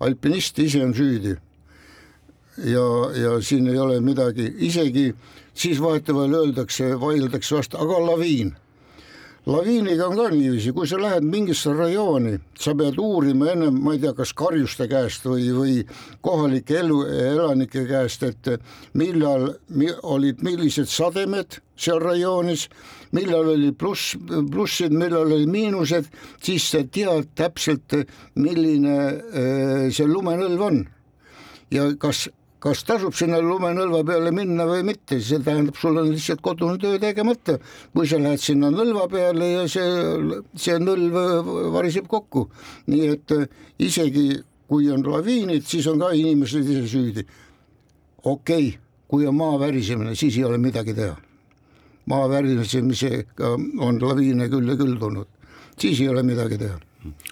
alpinist 0.00 0.58
ise 0.58 0.84
on 0.84 0.94
süüdi. 0.94 1.36
ja, 2.64 2.86
ja 3.22 3.36
siin 3.40 3.68
ei 3.68 3.78
ole 3.78 4.00
midagi, 4.00 4.54
isegi 4.58 5.12
siis 5.54 5.80
vahetevahel 5.80 6.34
öeldakse, 6.34 7.00
vaieldakse 7.00 7.56
vastu, 7.56 7.78
aga 7.78 8.00
laviin 8.06 8.54
laviiniga 9.46 10.06
on 10.06 10.16
ka 10.16 10.28
niiviisi, 10.30 10.72
kui 10.74 10.86
sa 10.86 10.98
lähed 11.00 11.24
mingisse 11.26 11.72
rajooni, 11.74 12.36
sa 12.58 12.74
pead 12.78 12.98
uurima 13.00 13.50
ennem, 13.52 13.80
ma 13.82 13.96
ei 13.96 14.02
tea, 14.02 14.12
kas 14.14 14.32
karjuste 14.38 14.86
käest 14.90 15.26
või, 15.26 15.48
või 15.56 15.74
kohalike 16.22 16.78
elu, 16.78 16.98
elanike 17.34 17.84
käest, 17.88 18.22
et 18.28 18.52
millal 18.98 19.48
mi, 19.74 19.90
olid, 20.02 20.42
millised 20.46 20.90
sademed 20.90 21.58
seal 21.74 21.98
rajoonis, 22.02 22.68
millal 23.16 23.50
oli 23.56 23.72
pluss, 23.74 24.14
plussid, 24.52 24.94
millal 24.94 25.34
oli 25.34 25.48
miinused, 25.50 26.06
siis 26.42 26.68
sa 26.70 26.84
tead 26.86 27.32
täpselt, 27.38 27.98
milline 28.38 28.98
äh, 29.08 29.88
see 29.90 30.06
lumenõlv 30.06 30.68
on. 30.70 30.84
ja 31.72 31.88
kas 31.98 32.28
kas 32.62 32.84
tasub 32.86 33.14
sinna 33.18 33.40
lumenõlva 33.42 34.04
peale 34.06 34.30
minna 34.34 34.64
või 34.68 34.84
mitte, 34.86 35.18
see 35.18 35.40
tähendab, 35.42 35.74
sul 35.80 35.98
on 35.98 36.12
lihtsalt 36.12 36.42
kodune 36.44 36.78
töö 36.78 37.00
tegemata. 37.02 37.58
kui 37.94 38.06
sa 38.06 38.20
lähed 38.22 38.38
sinna 38.38 38.70
nõlva 38.70 39.08
peale 39.10 39.48
ja 39.50 39.64
see, 39.68 39.88
see 40.54 40.78
nõlv 40.78 41.18
variseb 41.74 42.06
kokku, 42.10 42.46
nii 42.86 43.08
et 43.16 43.34
äh, 43.34 43.48
isegi 43.82 44.28
kui 44.70 44.86
on 44.94 45.02
laviinid, 45.02 45.66
siis 45.66 45.88
on 45.90 45.98
ka 46.00 46.12
inimesed 46.14 46.62
ise 46.62 46.86
süüdi. 46.86 47.26
okei 48.22 48.68
okay,, 48.68 48.78
kui 49.08 49.26
on 49.26 49.34
maa 49.36 49.58
värisemine, 49.58 50.14
siis 50.14 50.38
ei 50.38 50.44
ole 50.44 50.58
midagi 50.58 50.94
teha. 50.94 51.16
maa 52.06 52.30
värisemisega 52.30 53.56
on 53.82 53.98
laviine 54.00 54.48
küll 54.48 54.70
ja 54.70 54.78
küll 54.78 54.98
tulnud, 55.02 55.26
siis 55.78 56.00
ei 56.00 56.08
ole 56.08 56.22
midagi 56.22 56.58
teha 56.62 56.78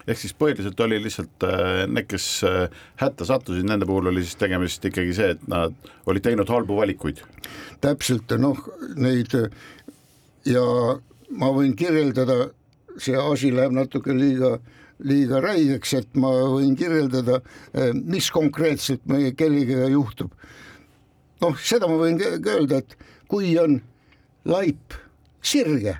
ehk 0.07 0.19
siis 0.19 0.33
põhiliselt 0.37 0.79
oli 0.83 0.99
lihtsalt 1.03 1.45
äh, 1.47 1.83
need, 1.87 2.07
kes 2.11 2.25
äh, 2.47 2.81
hätta 3.01 3.27
sattusid, 3.27 3.67
nende 3.67 3.87
puhul 3.89 4.11
oli 4.11 4.23
siis 4.25 4.39
tegemist 4.39 4.85
ikkagi 4.87 5.15
see, 5.15 5.35
et 5.35 5.45
nad 5.51 5.75
olid 6.09 6.25
teinud 6.25 6.49
halbu 6.51 6.79
valikuid. 6.81 7.21
täpselt, 7.81 8.33
noh, 8.41 8.59
neid 8.99 9.33
ja 10.45 10.65
ma 11.31 11.51
võin 11.55 11.75
kirjeldada, 11.77 12.51
see 12.99 13.17
asi 13.17 13.51
läheb 13.55 13.75
natuke 13.77 14.13
liiga, 14.15 14.57
liiga 15.07 15.41
räigeks, 15.43 15.93
et 15.97 16.19
ma 16.19 16.33
võin 16.51 16.75
kirjeldada, 16.77 17.39
mis 18.03 18.29
konkreetselt 18.33 19.05
meie 19.09 19.31
kellegagi 19.37 19.93
juhtub. 19.95 20.33
noh, 21.41 21.57
seda 21.57 21.87
ma 21.89 21.97
võin 22.01 22.19
öelda, 22.21 22.83
et 22.83 22.97
kui 23.31 23.55
on 23.57 23.79
laip 24.45 24.97
sirge, 25.41 25.95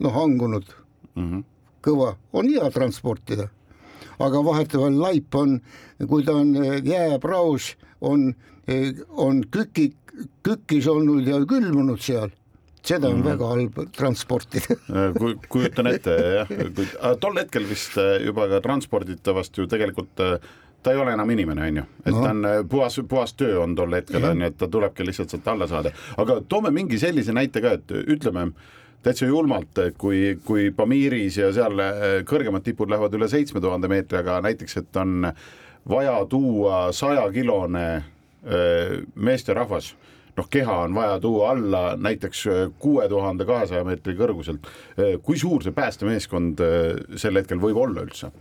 noh, 0.00 0.14
hangunud 0.14 0.64
mm, 1.14 1.30
-hmm. 1.30 1.44
Kõva, 1.84 2.14
on 2.32 2.48
hea 2.50 2.70
transportida. 2.74 3.48
aga 4.18 4.40
vahetevahel 4.44 4.96
laip 4.98 5.34
on, 5.38 5.60
kui 6.08 6.24
ta 6.26 6.34
on 6.34 6.54
jääpraos, 6.82 7.76
on, 8.00 8.32
on 9.10 9.44
küki, 9.50 9.92
kükis 10.42 10.88
olnud 10.90 11.26
ja 11.26 11.38
külmunud 11.46 12.02
seal. 12.02 12.30
Seda 12.82 13.08
on 13.08 13.14
mm 13.14 13.22
-hmm. 13.22 13.24
väga 13.24 13.46
halb 13.46 13.92
transportida. 13.96 14.76
Kujutan 15.48 15.86
ette 15.86 16.10
jah, 16.10 16.48
tol 17.20 17.36
hetkel 17.36 17.68
vist 17.68 17.98
äh, 17.98 18.24
juba 18.24 18.48
ka 18.48 18.60
transporditavast 18.60 19.58
ju 19.58 19.66
tegelikult 19.66 20.20
äh, 20.20 20.38
ta 20.82 20.92
ei 20.92 20.98
ole 20.98 21.12
enam 21.12 21.30
inimene, 21.30 21.62
on 21.68 21.76
ju, 21.76 21.82
et 22.06 22.12
no. 22.12 22.22
ta 22.22 22.30
on 22.30 22.44
äh, 22.44 22.68
puhas, 22.68 23.00
puhas 23.08 23.34
töö 23.34 23.60
on 23.62 23.74
tol 23.74 23.92
hetkel 23.92 24.24
on 24.24 24.40
ju, 24.40 24.46
et 24.46 24.56
ta 24.56 24.68
tulebki 24.68 25.06
lihtsalt 25.06 25.30
sealt 25.30 25.48
alla 25.48 25.66
saada, 25.66 25.90
aga 26.16 26.40
toome 26.48 26.70
mingi 26.70 26.98
sellise 26.98 27.32
näite 27.32 27.60
ka, 27.60 27.72
et 27.72 27.90
ütleme 27.90 28.52
täitsa 29.02 29.26
julmalt, 29.26 29.78
kui, 29.98 30.38
kui 30.44 30.70
Pamiris 30.74 31.38
ja 31.38 31.52
seal 31.54 31.80
kõrgemad 32.28 32.64
tipud 32.66 32.90
lähevad 32.90 33.14
üle 33.14 33.28
seitsme 33.30 33.60
tuhande 33.62 33.88
meetri, 33.88 34.18
aga 34.20 34.40
näiteks, 34.44 34.76
et 34.82 35.00
on 35.00 35.30
vaja 35.88 36.18
tuua 36.28 36.88
sajakilone 36.92 37.86
meesterahvas 39.14 39.92
noh, 40.38 40.48
keha 40.50 40.76
on 40.84 40.94
vaja 40.94 41.18
tuua 41.20 41.50
alla 41.50 41.82
näiteks 41.96 42.46
äh, 42.46 42.64
kuue 42.78 43.08
tuhande 43.08 43.46
kahesaja 43.48 43.84
meetri 43.86 44.14
kõrguselt. 44.18 44.66
Äh, 44.98 45.16
kui 45.22 45.38
suur 45.38 45.64
see 45.64 45.74
päästemeeskond 45.74 46.62
äh, 46.64 46.90
sel 47.20 47.38
hetkel 47.40 47.60
võib 47.62 47.80
olla 47.84 48.06
üldse? 48.06 48.32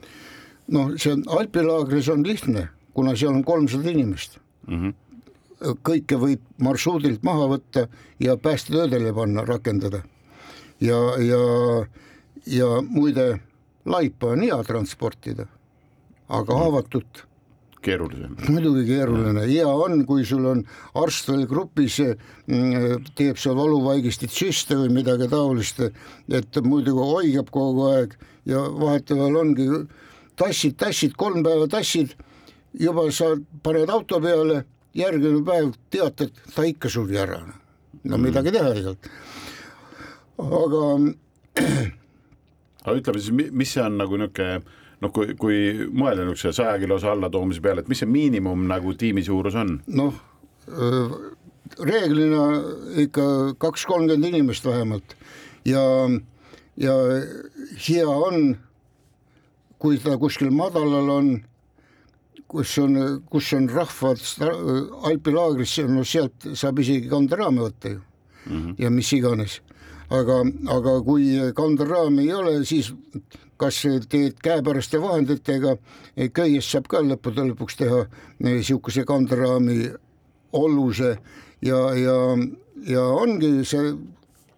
no 0.68 0.90
see 1.00 1.14
on 1.16 1.22
alpilaagris 1.32 2.10
on 2.12 2.26
lihtne, 2.28 2.66
kuna 2.94 3.14
seal 3.16 3.32
on 3.32 3.44
kolmsada 3.48 3.88
inimest 3.88 4.34
mm. 4.68 4.80
-hmm. 4.82 5.78
kõike 5.88 6.18
võib 6.20 6.42
marsruudilt 6.60 7.24
maha 7.24 7.46
võtta 7.54 7.86
ja 8.20 8.36
päästetöödele 8.38 9.14
panna, 9.16 9.46
rakendada. 9.48 10.02
Ja, 10.84 11.00
ja, 11.24 11.42
ja 12.46 12.68
muide, 12.82 13.30
laipa 13.86 14.34
on 14.36 14.44
hea 14.46 14.58
transportida, 14.68 15.48
aga 16.28 16.54
mhm. 16.54 16.62
haavatut 16.64 17.28
keerulisem. 17.88 18.36
muidugi 18.50 18.86
keeruline, 18.90 19.46
hea 19.48 19.68
on, 19.68 20.02
kui 20.08 20.26
sul 20.28 20.46
on 20.50 20.64
arst 21.00 21.30
veel 21.32 21.46
grupis, 21.50 22.00
mm, 22.02 23.06
teeb 23.18 23.40
seal 23.40 23.56
valuvaigistit 23.58 24.34
süste 24.34 24.78
või 24.80 24.92
midagi 25.00 25.30
taolist, 25.32 25.82
et 26.28 26.62
muidu 26.66 26.98
hoiab 27.00 27.52
kogu 27.54 27.88
aeg 27.92 28.18
ja 28.50 28.64
vahetevahel 28.82 29.40
ongi 29.44 29.68
tassid, 30.40 30.78
tassid, 30.80 31.16
kolm 31.20 31.44
päeva 31.46 31.68
tassid, 31.72 32.16
juba 32.78 33.08
sa 33.12 33.34
paned 33.64 33.90
auto 33.94 34.20
peale, 34.24 34.64
järgmine 34.98 35.44
päev 35.46 35.74
teatad, 35.94 36.34
ta 36.56 36.66
ikka 36.66 36.90
suri 36.90 37.18
ära. 37.22 37.42
no 38.04 38.18
mm. 38.18 38.24
midagi 38.24 38.54
teha 38.54 38.74
ei 38.74 38.86
olnud. 38.86 39.12
Aga 40.38 40.84
aga 42.86 42.98
ütleme 43.00 43.22
siis, 43.22 43.34
mis 43.52 43.74
see 43.74 43.84
on 43.84 43.98
nagu 44.02 44.20
niisugune 44.20 44.62
noh, 45.04 45.14
kui, 45.14 45.34
kui 45.40 45.58
mõelda 45.92 46.26
niisuguse 46.26 46.56
saja 46.58 46.78
kilose 46.82 47.10
allatoomise 47.12 47.64
peale, 47.64 47.84
et 47.84 47.92
mis 47.92 48.02
see 48.02 48.10
miinimum 48.10 48.68
nagu 48.70 48.94
tiimi 48.98 49.24
suurus 49.26 49.58
on? 49.60 49.78
noh, 49.88 50.16
reeglina 51.78 52.46
ikka 53.06 53.28
kaks, 53.62 53.86
kolmkümmend 53.90 54.32
inimest 54.32 54.66
vähemalt 54.66 55.18
ja, 55.68 55.84
ja 56.80 56.96
hea 57.88 58.08
on, 58.08 58.56
kui 59.78 60.00
ta 60.02 60.18
kuskil 60.18 60.52
madalal 60.56 61.12
on, 61.14 61.32
kus 62.48 62.78
on, 62.82 62.98
kus 63.30 63.52
on 63.58 63.70
rahvad 63.70 64.22
alpilaagris, 65.12 65.78
no 65.92 66.06
sealt 66.08 66.50
saab 66.56 66.80
isegi 66.82 67.12
kanderaame 67.12 67.68
võtta 67.68 67.94
ju 67.94 68.00
mm 68.00 68.58
-hmm. 68.58 68.76
ja 68.80 68.90
mis 68.90 69.14
iganes 69.14 69.62
aga, 70.10 70.42
aga 70.78 70.96
kui 71.06 71.36
kanderaami 71.56 72.28
ei 72.28 72.34
ole, 72.34 72.56
siis 72.66 72.94
kas 73.58 73.80
teed 74.10 74.38
käepäraste 74.44 75.02
vahenditega, 75.02 75.78
köiest 76.34 76.74
saab 76.74 76.90
ka 76.92 77.02
lõppude 77.02 77.48
lõpuks 77.52 77.80
teha 77.80 78.04
niisuguse 78.46 79.06
kanderaami 79.08 79.88
olluse 80.58 81.16
ja, 81.66 81.80
ja, 81.98 82.18
ja 82.88 83.08
ongi 83.18 83.66
see 83.68 83.96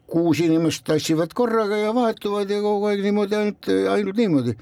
kuus 0.09 0.41
inimest 0.43 0.83
tassivad 0.88 1.33
korraga 1.38 1.77
ja 1.77 1.93
vahetuvad 1.95 2.49
ja 2.49 2.59
kogu 2.63 2.89
aeg 2.89 3.03
niimoodi 3.05 3.38
ainult, 3.38 3.69
ainult 3.93 4.17
niimoodi 4.17 4.55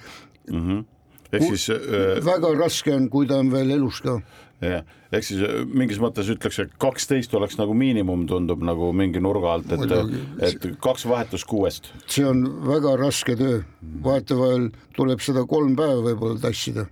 mm. 0.52 0.62
-hmm. 0.62 0.84
ehk 1.32 1.44
siis 1.44 1.70
äh... 1.70 2.26
väga 2.26 2.54
raske 2.60 2.94
on, 2.96 3.10
kui 3.10 3.28
ta 3.28 3.40
on 3.40 3.52
veel 3.52 3.72
elus 3.72 4.02
ka 4.02 4.20
jah, 4.64 4.84
ehk 5.12 5.26
siis 5.28 5.44
äh, 5.46 5.62
mingis 5.68 6.02
mõttes 6.02 6.30
ütleks, 6.34 6.60
et 6.64 6.76
kaksteist 6.82 7.34
oleks 7.38 7.60
nagu 7.60 7.76
miinimum, 7.78 8.26
tundub 8.30 8.64
nagu 8.66 8.92
mingi 8.96 9.22
nurga 9.24 9.56
alt, 9.58 9.74
et, 9.78 9.96
et 10.50 10.70
kaks 10.84 11.08
vahetust 11.10 11.48
kuuest. 11.50 11.92
see 12.10 12.26
on 12.26 12.44
väga 12.68 12.98
raske 13.00 13.38
töö, 13.38 13.64
vahetevahel 14.04 14.72
tuleb 14.98 15.24
seda 15.24 15.46
kolm 15.50 15.76
päeva 15.78 16.02
võib-olla 16.10 16.42
tassida 16.48 16.88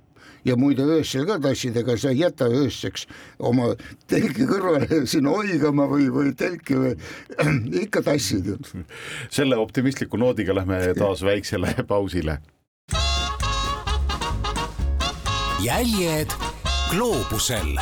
ja 0.45 0.56
muide 0.60 0.86
öösel 0.86 1.25
ka 1.25 1.39
tassid, 1.41 1.78
ega 1.82 1.97
sa 1.97 2.12
ei 2.13 2.21
jäta 2.21 2.47
ööseks 2.54 3.08
oma 3.49 3.71
telki 4.10 4.45
kõrvale 4.45 5.01
sinna 5.12 5.34
oigama 5.34 5.89
või, 5.89 6.10
või 6.13 6.34
telki 6.38 6.78
või 6.78 6.93
ikka 7.86 8.06
tassid 8.06 8.54
ju. 8.54 8.60
selle 9.34 9.58
optimistliku 9.58 10.21
noodiga 10.21 10.56
lähme 10.58 10.82
taas 10.97 11.25
väiksele 11.25 11.73
pausile. 11.91 12.39
jäljed 15.65 16.44
gloobusel 16.89 17.78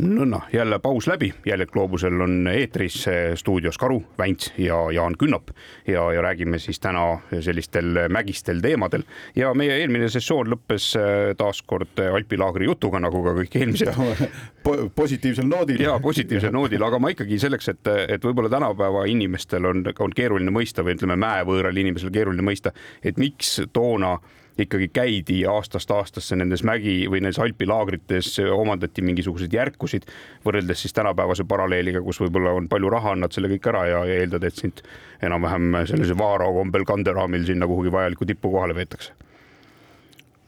nõnna, 0.00 0.40
jälle 0.52 0.78
paus 0.78 1.06
läbi, 1.06 1.32
jälle 1.46 1.66
Gloobusel 1.66 2.20
on 2.20 2.48
eetris 2.48 3.04
stuudios 3.34 3.78
Karu 3.78 4.02
Vänts 4.18 4.52
ja 4.58 4.78
Jaan 4.92 5.14
Künnap 5.18 5.50
ja, 5.86 6.12
ja 6.12 6.22
räägime 6.22 6.58
siis 6.58 6.80
täna 6.80 7.18
sellistel 7.40 8.08
mägistel 8.08 8.60
teemadel. 8.60 9.02
ja 9.36 9.54
meie 9.54 9.76
eelmine 9.80 10.08
sessioon 10.08 10.50
lõppes 10.50 10.94
äh, 10.96 11.34
taas 11.36 11.62
kord 11.62 12.00
alpilaagri 12.14 12.64
jutuga, 12.64 13.00
nagu 13.00 13.22
ka 13.24 13.34
kõik 13.42 13.56
eelmised 13.60 13.92
po. 14.64 14.76
positiivsel 14.94 15.48
noodil. 15.48 15.80
ja 15.80 15.98
positiivsel 16.02 16.52
noodil, 16.52 16.82
aga 16.82 16.98
ma 16.98 17.12
ikkagi 17.14 17.38
selleks, 17.38 17.68
et, 17.68 17.94
et 18.08 18.24
võib-olla 18.24 18.50
tänapäeva 18.52 19.04
inimestel 19.10 19.68
on, 19.68 19.84
on 19.98 20.16
keeruline 20.16 20.50
mõista 20.54 20.84
või 20.86 20.96
ütleme, 20.98 21.18
mäevõõral 21.20 21.76
inimesel 21.76 22.12
keeruline 22.14 22.44
mõista, 22.44 22.72
et 23.04 23.20
miks 23.20 23.60
toona 23.72 24.18
ikkagi 24.64 24.90
käidi 24.94 25.40
aastast 25.48 25.90
aastasse 25.94 26.36
nendes 26.38 26.62
mägi 26.66 27.04
või 27.10 27.22
nendes 27.24 27.40
alpilaagrites, 27.42 28.32
omandati 28.54 29.04
mingisuguseid 29.06 29.54
järkusid 29.56 30.06
võrreldes 30.46 30.84
siis 30.84 30.96
tänapäevase 30.96 31.46
paralleeliga, 31.48 32.02
kus 32.04 32.20
võib-olla 32.22 32.54
on 32.58 32.68
palju 32.70 32.92
raha, 32.92 33.16
annad 33.16 33.36
selle 33.36 33.50
kõik 33.52 33.70
ära 33.72 33.84
ja, 33.88 34.04
ja 34.08 34.22
eeldad, 34.24 34.46
et 34.46 34.62
sind 34.62 34.82
enam-vähem 35.22 35.82
sellise 35.90 36.16
vaara 36.18 36.48
kombel 36.54 36.86
kanderaamil 36.88 37.46
sinna 37.48 37.68
kuhugi 37.70 37.92
vajalikku 37.92 38.28
tippu 38.28 38.52
kohale 38.52 38.76
veetakse. 38.76 39.14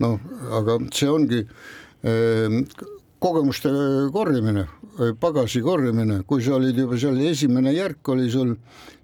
noh, 0.03 0.18
aga 0.59 0.81
see 0.90 1.11
ongi 1.11 1.44
äh, 1.44 2.88
kogemuste 3.22 3.70
korjamine, 4.12 4.66
pagasi 5.20 5.62
korjamine, 5.62 6.22
kui 6.27 6.42
sa 6.42 6.57
olid 6.57 6.79
juba 6.83 6.98
seal 6.98 7.20
esimene 7.22 7.72
järk 7.75 8.09
oli 8.14 8.29
sul, 8.33 8.55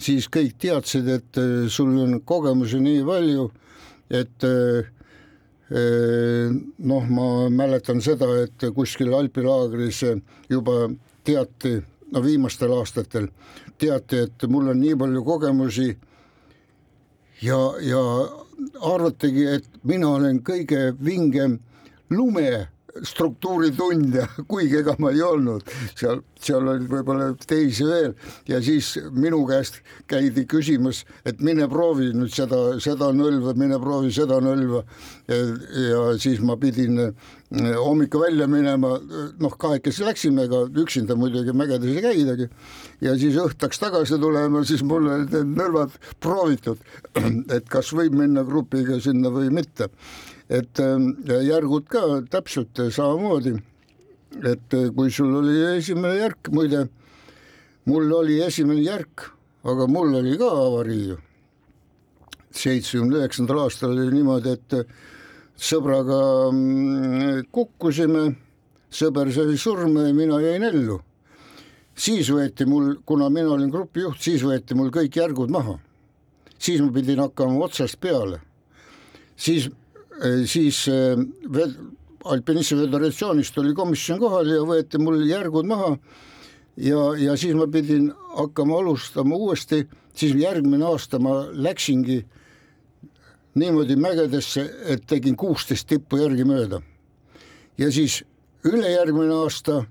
siis 0.01 0.27
kõik 0.33 0.57
teadsid, 0.59 1.09
et 1.13 1.41
sul 1.71 1.95
on 2.03 2.19
kogemusi 2.27 2.81
nii 2.83 3.05
palju, 3.07 3.49
et 4.11 4.49
noh, 5.71 7.09
ma 7.13 7.27
mäletan 7.53 8.01
seda, 8.01 8.29
et 8.45 8.65
kuskil 8.75 9.13
alpilaagris 9.13 10.03
juba 10.49 10.89
teati, 11.25 11.75
no 12.13 12.23
viimastel 12.25 12.73
aastatel 12.73 13.29
teati, 13.79 14.25
et 14.25 14.49
mul 14.49 14.73
on 14.73 14.81
nii 14.81 14.97
palju 14.97 15.25
kogemusi 15.27 15.89
ja, 17.43 17.59
ja 17.85 18.03
arvatigi, 18.81 19.45
et 19.59 19.69
mina 19.85 20.15
olen 20.17 20.41
kõige 20.45 20.93
vingem 21.05 21.59
lume 22.11 22.69
struktuuritund 23.07 24.15
ja 24.15 24.27
kuigi 24.49 24.81
ega 24.81 24.95
ma 24.99 25.13
ei 25.15 25.23
olnud 25.25 25.67
seal, 25.99 26.23
seal 26.41 26.69
oli 26.71 26.87
võib-olla 26.91 27.31
teisi 27.49 27.87
veel 27.87 28.15
ja 28.49 28.61
siis 28.65 28.95
minu 29.15 29.45
käest 29.49 29.81
käidi 30.11 30.47
küsimas, 30.49 31.05
et 31.29 31.43
mine 31.45 31.69
proovi 31.71 32.11
nüüd 32.17 32.33
seda, 32.35 32.79
seda 32.83 33.11
nõlva, 33.17 33.55
mine 33.59 33.79
proovi 33.83 34.13
seda 34.15 34.41
nõlva. 34.45 34.85
ja 35.29 36.05
siis 36.21 36.41
ma 36.41 36.57
pidin 36.61 36.99
eh, 37.03 37.13
hommikul 37.77 38.25
välja 38.27 38.47
minema, 38.51 38.95
noh, 39.41 39.57
kahekesi 39.61 40.07
läksime, 40.07 40.47
ega 40.49 40.65
üksinda 40.83 41.17
muidugi 41.19 41.53
mägedes 41.57 41.97
ei 41.97 42.05
käidagi. 42.05 42.49
ja 43.01 43.15
siis 43.19 43.37
õhtaks 43.39 43.81
tagasi 43.83 44.19
tulema, 44.21 44.65
siis 44.65 44.83
mul 44.83 45.11
olid 45.11 45.35
need 45.35 45.55
nõlvad 45.59 45.95
proovitud, 46.21 46.81
et 47.57 47.69
kas 47.69 47.93
võib 47.93 48.17
minna 48.19 48.45
grupiga 48.47 49.01
sinna 49.03 49.33
või 49.35 49.53
mitte 49.53 49.91
et 50.49 50.81
ähm, 50.81 51.11
järgud 51.29 51.89
ka 51.89 52.23
täpselt 52.31 52.81
samamoodi. 52.91 53.57
et 54.45 54.75
äh, 54.75 54.91
kui 54.95 55.11
sul 55.11 55.35
oli 55.35 55.77
esimene 55.77 56.17
järk, 56.17 56.49
muide 56.53 56.89
mul 57.85 58.13
oli 58.13 58.41
esimene 58.45 58.83
järk, 58.83 59.31
aga 59.65 59.87
mul 59.87 60.15
oli 60.21 60.37
ka 60.39 60.49
avarii 60.49 61.09
ju. 61.09 61.17
seitsmekümne 62.51 63.21
üheksandal 63.21 63.63
aastal 63.65 63.93
oli 63.93 64.13
niimoodi, 64.13 64.53
et 64.57 64.77
äh, 64.77 64.85
sõbraga 65.59 66.21
mm, 66.53 67.49
kukkusime, 67.53 68.31
sõber 68.91 69.33
sai 69.35 69.57
surma 69.61 70.09
ja 70.09 70.15
mina 70.15 70.41
jäin 70.41 70.65
ellu. 70.65 71.01
siis 71.99 72.29
võeti 72.31 72.65
mul, 72.67 72.97
kuna 73.05 73.29
mina 73.29 73.51
olin 73.51 73.71
grupijuht, 73.71 74.21
siis 74.23 74.43
võeti 74.43 74.75
mul 74.75 74.91
kõik 74.91 75.17
järgud 75.17 75.51
maha. 75.51 75.79
siis 76.59 76.81
ma 76.81 76.93
pidin 76.93 77.21
hakkama 77.21 77.65
otsast 77.65 78.01
peale. 78.01 78.41
siis 79.37 79.69
siis 80.47 80.87
äh, 80.89 81.69
alpinismi 82.25 82.79
föderatsioonist 82.79 83.59
oli 83.59 83.75
komisjon 83.75 84.19
kohal 84.21 84.51
ja 84.51 84.65
võeti 84.67 85.01
mul 85.03 85.23
järgud 85.29 85.69
maha. 85.69 85.95
Ja, 86.79 87.13
ja 87.19 87.37
siis 87.37 87.57
ma 87.59 87.67
pidin 87.67 88.13
hakkama 88.37 88.79
alustama 88.79 89.37
uuesti, 89.37 89.83
siis 90.15 90.37
järgmine 90.39 90.87
aasta 90.87 91.19
ma 91.19 91.41
läksingi 91.53 92.21
niimoodi 93.59 93.97
mägedesse, 93.99 94.63
et 94.87 95.07
tegin 95.11 95.37
kuusteist 95.37 95.89
tippu 95.89 96.21
järgimööda. 96.23 96.81
ja 97.79 97.93
siis 97.93 98.25
ülejärgmine 98.65 99.35
aasta 99.35 99.85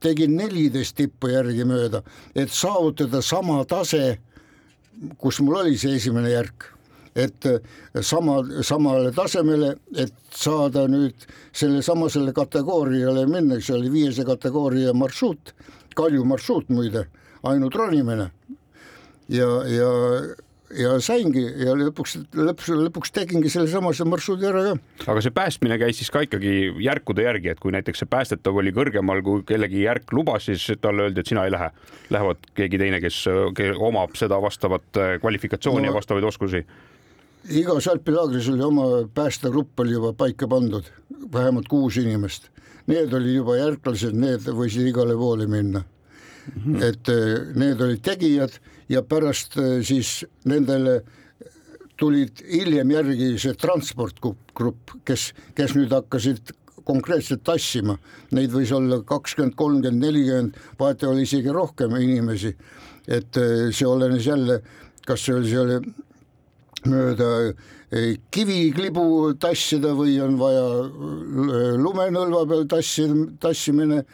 tegin 0.00 0.36
neliteist 0.36 0.96
tippu 0.96 1.28
järgimööda, 1.28 2.02
et 2.34 2.50
saavutada 2.50 3.22
sama 3.22 3.64
tase, 3.64 4.18
kus 5.18 5.40
mul 5.40 5.60
oli 5.60 5.78
see 5.78 5.96
esimene 5.96 6.30
järk 6.30 6.70
et 7.16 7.46
äh, 7.46 7.60
sama, 8.00 8.40
samale 8.62 9.12
tasemele, 9.14 9.74
et 9.98 10.14
saada 10.34 10.86
nüüd 10.90 11.26
sellesamasele 11.56 12.34
kategooriale 12.36 13.26
minna, 13.30 13.60
see 13.60 13.76
oli 13.76 13.90
viiese 13.92 14.26
kategooria 14.28 14.94
marsruut, 14.94 15.54
Kalju 15.98 16.22
marsruut 16.24 16.68
muide, 16.70 17.08
ainult 17.42 17.74
ronimine. 17.74 18.30
ja, 19.28 19.48
ja, 19.66 19.88
ja 20.78 20.92
saingi 21.02 21.42
ja 21.64 21.74
lõpuks, 21.74 22.14
lõpuks, 22.30 22.70
lõpuks 22.86 23.12
tegingi 23.14 23.50
sellesamase 23.50 24.06
marsruudi 24.06 24.46
ära 24.46 24.62
ka. 24.68 24.76
aga 25.10 25.24
see 25.24 25.34
päästmine 25.34 25.78
käis 25.82 25.98
siis 25.98 26.12
ka 26.14 26.22
ikkagi 26.26 26.70
järkude 26.86 27.26
järgi, 27.26 27.50
et 27.50 27.60
kui 27.60 27.74
näiteks 27.74 28.04
see 28.04 28.10
päästetav 28.10 28.62
oli 28.62 28.70
kõrgemal, 28.76 29.22
kui 29.26 29.42
kellegi 29.48 29.82
järk 29.82 30.14
lubas, 30.14 30.46
siis 30.46 30.68
talle 30.80 31.08
öeldi, 31.08 31.20
et 31.24 31.34
sina 31.34 31.44
ei 31.44 31.54
lähe. 31.56 31.72
Lähevad 32.14 32.46
keegi 32.54 32.78
teine, 32.78 33.02
kes 33.02 33.24
omab 33.76 34.14
seda 34.18 34.38
vastavat 34.42 35.02
kvalifikatsiooni 35.20 35.88
no, 35.88 35.90
ja 35.90 35.98
vastavaid 35.98 36.30
oskusi 36.30 36.64
igas 37.48 37.88
alpilaagris 37.88 38.48
oli 38.52 38.62
oma 38.62 38.86
päästegrupp 39.14 39.80
oli 39.80 39.92
juba 39.92 40.12
paika 40.12 40.48
pandud, 40.48 40.84
vähemalt 41.32 41.68
kuus 41.68 41.96
inimest. 41.96 42.50
Need 42.86 43.12
olid 43.14 43.34
juba 43.34 43.56
järglased, 43.56 44.16
need 44.16 44.46
võisid 44.56 44.88
igale 44.90 45.14
poole 45.16 45.46
minna 45.46 45.84
mm. 45.84 46.62
-hmm. 46.64 46.82
et 46.82 47.08
eh, 47.08 47.54
need 47.54 47.80
olid 47.80 48.02
tegijad 48.02 48.58
ja 48.88 49.02
pärast 49.02 49.56
eh, 49.56 49.82
siis 49.84 50.24
nendele 50.44 51.00
tulid 51.96 52.40
hiljem 52.48 52.90
järgi 52.90 53.38
see 53.38 53.54
transportgrupp, 53.54 54.96
kes, 55.04 55.32
kes 55.54 55.74
nüüd 55.76 55.92
hakkasid 55.92 56.54
konkreetselt 56.84 57.42
tassima, 57.44 57.98
neid 58.32 58.50
võis 58.50 58.72
olla 58.72 59.02
kakskümmend, 59.06 59.54
kolmkümmend, 59.54 60.02
nelikümmend, 60.02 60.56
vaata 60.78 61.10
oli 61.10 61.22
isegi 61.22 61.52
rohkem 61.52 61.96
inimesi. 61.96 62.56
et 63.08 63.36
eh, 63.36 63.72
see 63.72 63.86
olenes 63.86 64.26
jälle, 64.26 64.62
kas 65.06 65.24
see 65.24 65.34
oli, 65.34 65.48
see 65.48 65.60
oli 65.60 65.78
mööda 66.88 67.28
eh, 67.48 68.16
kiviklibu 68.32 69.34
tassida 69.40 69.92
või 69.98 70.18
on 70.24 70.36
vaja 70.40 70.66
eh, 70.86 71.78
lumenõlva 71.80 72.44
peal 72.50 72.66
tassida, 72.70 73.26
tassimine 73.42 74.04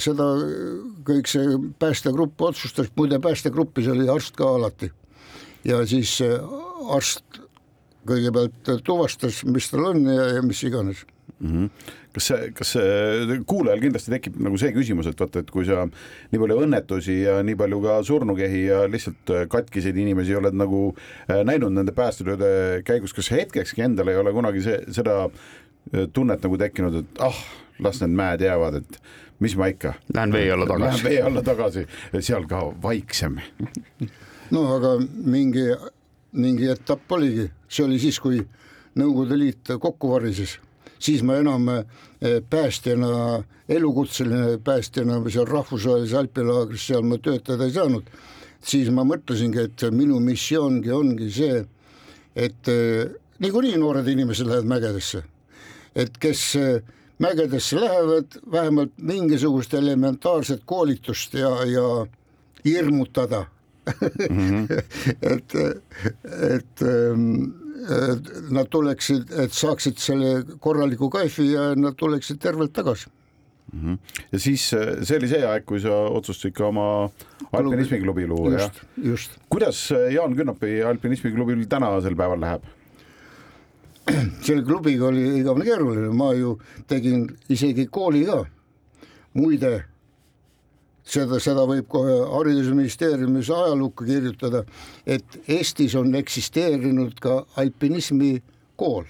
seda 0.00 0.26
kõik 1.04 1.28
see 1.28 1.58
päästegrupp 1.76 2.40
otsustas, 2.40 2.86
muide 2.96 3.18
päästegruppis 3.20 3.90
oli 3.92 4.06
arst 4.08 4.32
ka 4.38 4.48
alati. 4.48 4.88
ja 5.68 5.82
siis 5.84 6.14
arst 6.88 7.42
kõigepealt 8.08 8.70
tuvastas, 8.80 9.42
mis 9.44 9.68
tal 9.68 9.90
on 9.90 10.06
ja, 10.08 10.30
ja 10.38 10.42
mis 10.42 10.62
iganes 10.64 11.04
mm. 11.40 11.50
-hmm 11.50 11.98
kas 12.14 12.26
see, 12.30 12.48
kas 12.56 12.72
kuulajal 13.48 13.82
kindlasti 13.84 14.12
tekib 14.14 14.38
nagu 14.42 14.58
see 14.60 14.72
küsimus, 14.74 15.08
et 15.10 15.20
vaata, 15.20 15.44
et 15.44 15.50
kui 15.54 15.66
sa 15.68 15.84
nii 15.86 16.42
palju 16.42 16.58
õnnetusi 16.64 17.16
ja 17.22 17.38
nii 17.46 17.58
palju 17.58 17.80
ka 17.84 17.98
surnukehi 18.06 18.62
ja 18.66 18.82
lihtsalt 18.90 19.32
katkiseid 19.52 19.98
inimesi 20.00 20.34
oled 20.38 20.56
nagu 20.58 20.88
äh, 20.90 21.42
näinud 21.46 21.74
nende 21.76 21.94
päästetööde 21.96 22.82
käigus, 22.86 23.14
kas 23.16 23.30
hetkekski 23.34 23.86
endal 23.86 24.10
ei 24.10 24.18
ole 24.20 24.34
kunagi 24.34 24.64
see, 24.64 24.80
seda 24.94 25.22
äh, 25.26 26.08
tunnet 26.12 26.42
nagu 26.46 26.58
tekkinud, 26.60 27.00
et 27.02 27.22
ah, 27.26 27.42
las 27.82 28.02
need 28.02 28.16
mäed 28.18 28.42
jäävad, 28.44 28.80
et 28.82 28.98
mis 29.40 29.54
ma 29.56 29.70
ikka. 29.70 29.94
Lähen 30.14 30.34
vee 30.34 30.48
alla 30.52 30.66
tagasi. 30.68 30.88
Lähen 30.90 31.06
vee 31.06 31.20
alla 31.30 31.44
tagasi, 31.46 31.84
seal 32.18 32.48
ka 32.50 32.64
vaiksem. 32.82 33.38
no 34.54 34.64
aga 34.74 34.96
mingi, 35.00 35.68
mingi 36.34 36.72
etapp 36.74 37.14
oligi, 37.16 37.46
see 37.70 37.86
oli 37.86 38.02
siis, 38.02 38.18
kui 38.22 38.42
Nõukogude 38.98 39.36
Liit 39.38 39.70
kokku 39.78 40.08
varises 40.10 40.56
siis 41.00 41.22
ma 41.26 41.38
enam 41.40 41.68
eh, 41.72 42.40
päästjana, 42.50 43.42
elukutseline 43.68 44.58
päästjana 44.64 45.20
seal 45.30 45.48
rahvusvahelises 45.48 46.16
alpilaagris, 46.20 46.86
seal 46.92 47.02
ma 47.06 47.18
töötada 47.18 47.66
ei 47.66 47.74
saanud. 47.74 48.04
siis 48.60 48.90
ma 48.92 49.06
mõtlesingi, 49.08 49.62
et 49.64 49.82
minu 49.96 50.18
missioongi 50.20 50.90
ongi 50.92 51.30
see, 51.32 51.62
et 52.36 52.68
eh, 52.68 53.08
niikuinii 53.40 53.78
noored 53.80 54.08
inimesed 54.08 54.46
lähevad 54.46 54.68
mägedesse, 54.68 55.22
et 55.96 56.18
kes 56.20 56.42
eh, 56.60 56.82
mägedesse 57.18 57.80
lähevad, 57.80 58.36
vähemalt 58.52 58.92
mingisugust 58.98 59.74
elementaarset 59.74 60.62
koolitust 60.66 61.34
ja, 61.34 61.54
ja 61.64 61.86
hirmutada 62.64 63.46
mm. 64.30 64.40
-hmm. 64.40 64.82
et, 65.34 65.54
et 66.56 66.82
ähm, 66.82 67.52
nad 68.50 68.68
tuleksid, 68.70 69.32
et 69.32 69.52
saaksid 69.52 69.98
selle 69.98 70.44
korraliku 70.60 71.10
kaifi 71.10 71.52
ja 71.52 71.74
nad 71.74 71.96
tuleksid 71.96 72.38
tervelt 72.38 72.72
tagasi 72.72 73.08
mm. 73.72 73.80
-hmm. 73.80 73.98
ja 74.32 74.38
siis 74.38 74.68
see 75.02 75.16
oli 75.16 75.28
see 75.28 75.46
aeg, 75.46 75.64
kui 75.64 75.80
sa 75.80 75.90
otsustasid 75.90 76.54
ka 76.54 76.66
oma 76.66 77.10
alpinismiklubi 77.52 78.26
luua, 78.26 78.52
jah? 78.58 78.70
just. 78.96 79.38
kuidas 79.48 79.90
Jaan 80.12 80.36
Künnapi 80.36 80.82
alpinismiklubil 80.82 81.64
tänasel 81.68 82.16
päeval 82.16 82.40
läheb? 82.40 82.62
selle 84.44 84.62
klubiga 84.64 85.08
oli 85.10 85.22
igavene 85.40 85.64
keeruline, 85.64 86.10
ma 86.16 86.32
ju 86.34 86.56
tegin 86.88 87.26
isegi 87.48 87.86
kooli 87.90 88.24
ka. 88.26 88.44
muide 89.34 89.84
seda, 91.10 91.40
seda 91.42 91.64
võib 91.68 91.88
kohe 91.90 92.16
Haridusministeeriumis 92.30 93.50
ajalukku 93.54 94.06
kirjutada, 94.08 94.64
et 95.06 95.40
Eestis 95.48 95.96
on 95.98 96.14
eksisteerinud 96.14 97.18
ka 97.20 97.44
alpinismi 97.60 98.36
kool. 98.76 99.04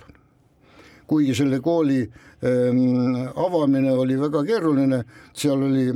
kuigi 1.10 1.34
selle 1.34 1.58
kooli 1.58 2.04
ähm, 2.46 3.16
avamine 3.34 3.90
oli 3.98 4.14
väga 4.20 4.44
keeruline, 4.46 5.00
seal 5.34 5.64
oli 5.66 5.88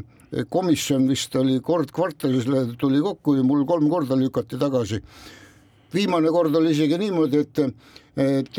komisjon 0.50 1.06
vist 1.08 1.36
oli 1.38 1.60
kord 1.62 1.92
kvartalis 1.94 2.48
tuli 2.78 3.00
kokku 3.02 3.36
ja 3.38 3.44
mul 3.46 3.64
kolm 3.66 3.88
korda 3.90 4.16
lükati 4.18 4.58
tagasi. 4.58 5.00
viimane 5.94 6.30
kord 6.34 6.54
oli 6.54 6.72
isegi 6.74 6.98
niimoodi, 6.98 7.38
et, 7.38 7.58
et 8.16 8.58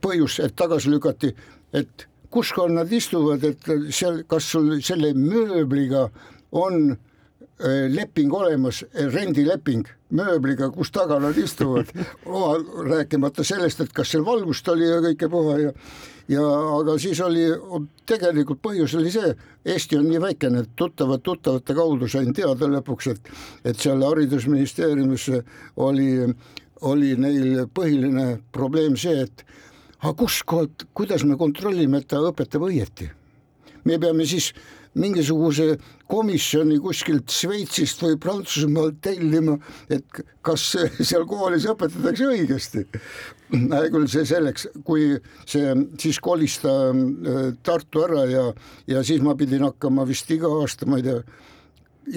põhjus, 0.00 0.40
et 0.40 0.56
tagasi 0.56 0.90
lükati, 0.90 1.34
et 1.72 2.06
kus 2.30 2.52
nad 2.68 2.92
istuvad, 2.92 3.44
et 3.44 3.68
seal, 3.90 4.22
kas 4.28 4.44
sul 4.44 4.80
selle 4.80 5.12
mööbliga 5.14 6.08
on 6.56 6.90
äh, 6.92 7.86
leping 7.92 8.34
olemas, 8.34 8.82
äh, 8.94 9.06
rendileping 9.12 9.86
mööbliga, 10.16 10.70
kus 10.74 10.92
taga 10.94 11.18
nad 11.22 11.38
istuvad 11.38 11.90
rääkimata 12.92 13.44
sellest, 13.44 13.80
et 13.80 13.96
kas 13.96 14.14
seal 14.14 14.26
valgust 14.26 14.68
oli 14.72 14.88
ja 14.88 15.00
kõike 15.04 15.30
puha 15.32 15.58
ja 15.68 15.72
ja 16.28 16.42
aga 16.78 16.96
siis 16.98 17.20
oli 17.22 17.44
tegelikult 18.06 18.60
põhjus 18.62 18.96
oli 18.98 19.12
see, 19.14 19.32
Eesti 19.66 19.98
on 19.98 20.08
nii 20.10 20.20
väikene, 20.22 20.64
et 20.64 20.72
tuttavad 20.78 21.22
tuttavate 21.22 21.74
kaudu 21.74 22.08
sain 22.10 22.32
teada 22.34 22.68
lõpuks, 22.70 23.10
et 23.12 23.30
et 23.72 23.78
seal 23.78 24.02
haridusministeeriumis 24.02 25.28
oli, 25.86 26.10
oli 26.90 27.12
neil 27.18 27.66
põhiline 27.74 28.26
probleem 28.52 28.96
see, 28.98 29.22
et 29.26 29.46
aga 30.00 30.14
kustkohalt, 30.18 30.88
kuidas 30.94 31.24
me 31.24 31.38
kontrollime, 31.38 32.02
et 32.02 32.10
ta 32.10 32.22
õpetab 32.22 32.66
õieti? 32.68 33.10
me 33.86 34.00
peame 34.02 34.26
siis 34.26 34.50
mingisuguse 34.96 35.76
komisjoni 36.10 36.78
kuskilt 36.82 37.32
Šveitsist 37.32 38.02
või 38.04 38.18
Prantsusmaalt 38.20 39.00
tellima, 39.04 39.56
et 39.92 40.22
kas 40.46 40.64
seal 41.08 41.26
koolis 41.28 41.66
õpetatakse 41.70 42.30
õigesti. 42.30 42.86
hea 43.52 43.82
küll, 43.92 44.08
see 44.10 44.24
selleks, 44.26 44.68
kui 44.86 45.12
see 45.46 45.74
siis 46.02 46.18
kolis 46.22 46.58
ta 46.62 46.72
äh, 46.90 47.52
Tartu 47.62 48.06
ära 48.06 48.24
ja, 48.30 48.46
ja 48.90 49.04
siis 49.06 49.22
ma 49.22 49.36
pidin 49.38 49.66
hakkama 49.68 50.06
vist 50.08 50.30
iga 50.34 50.50
aasta, 50.62 50.88
ma 50.88 50.98
ei 50.98 51.06
tea, 51.06 51.20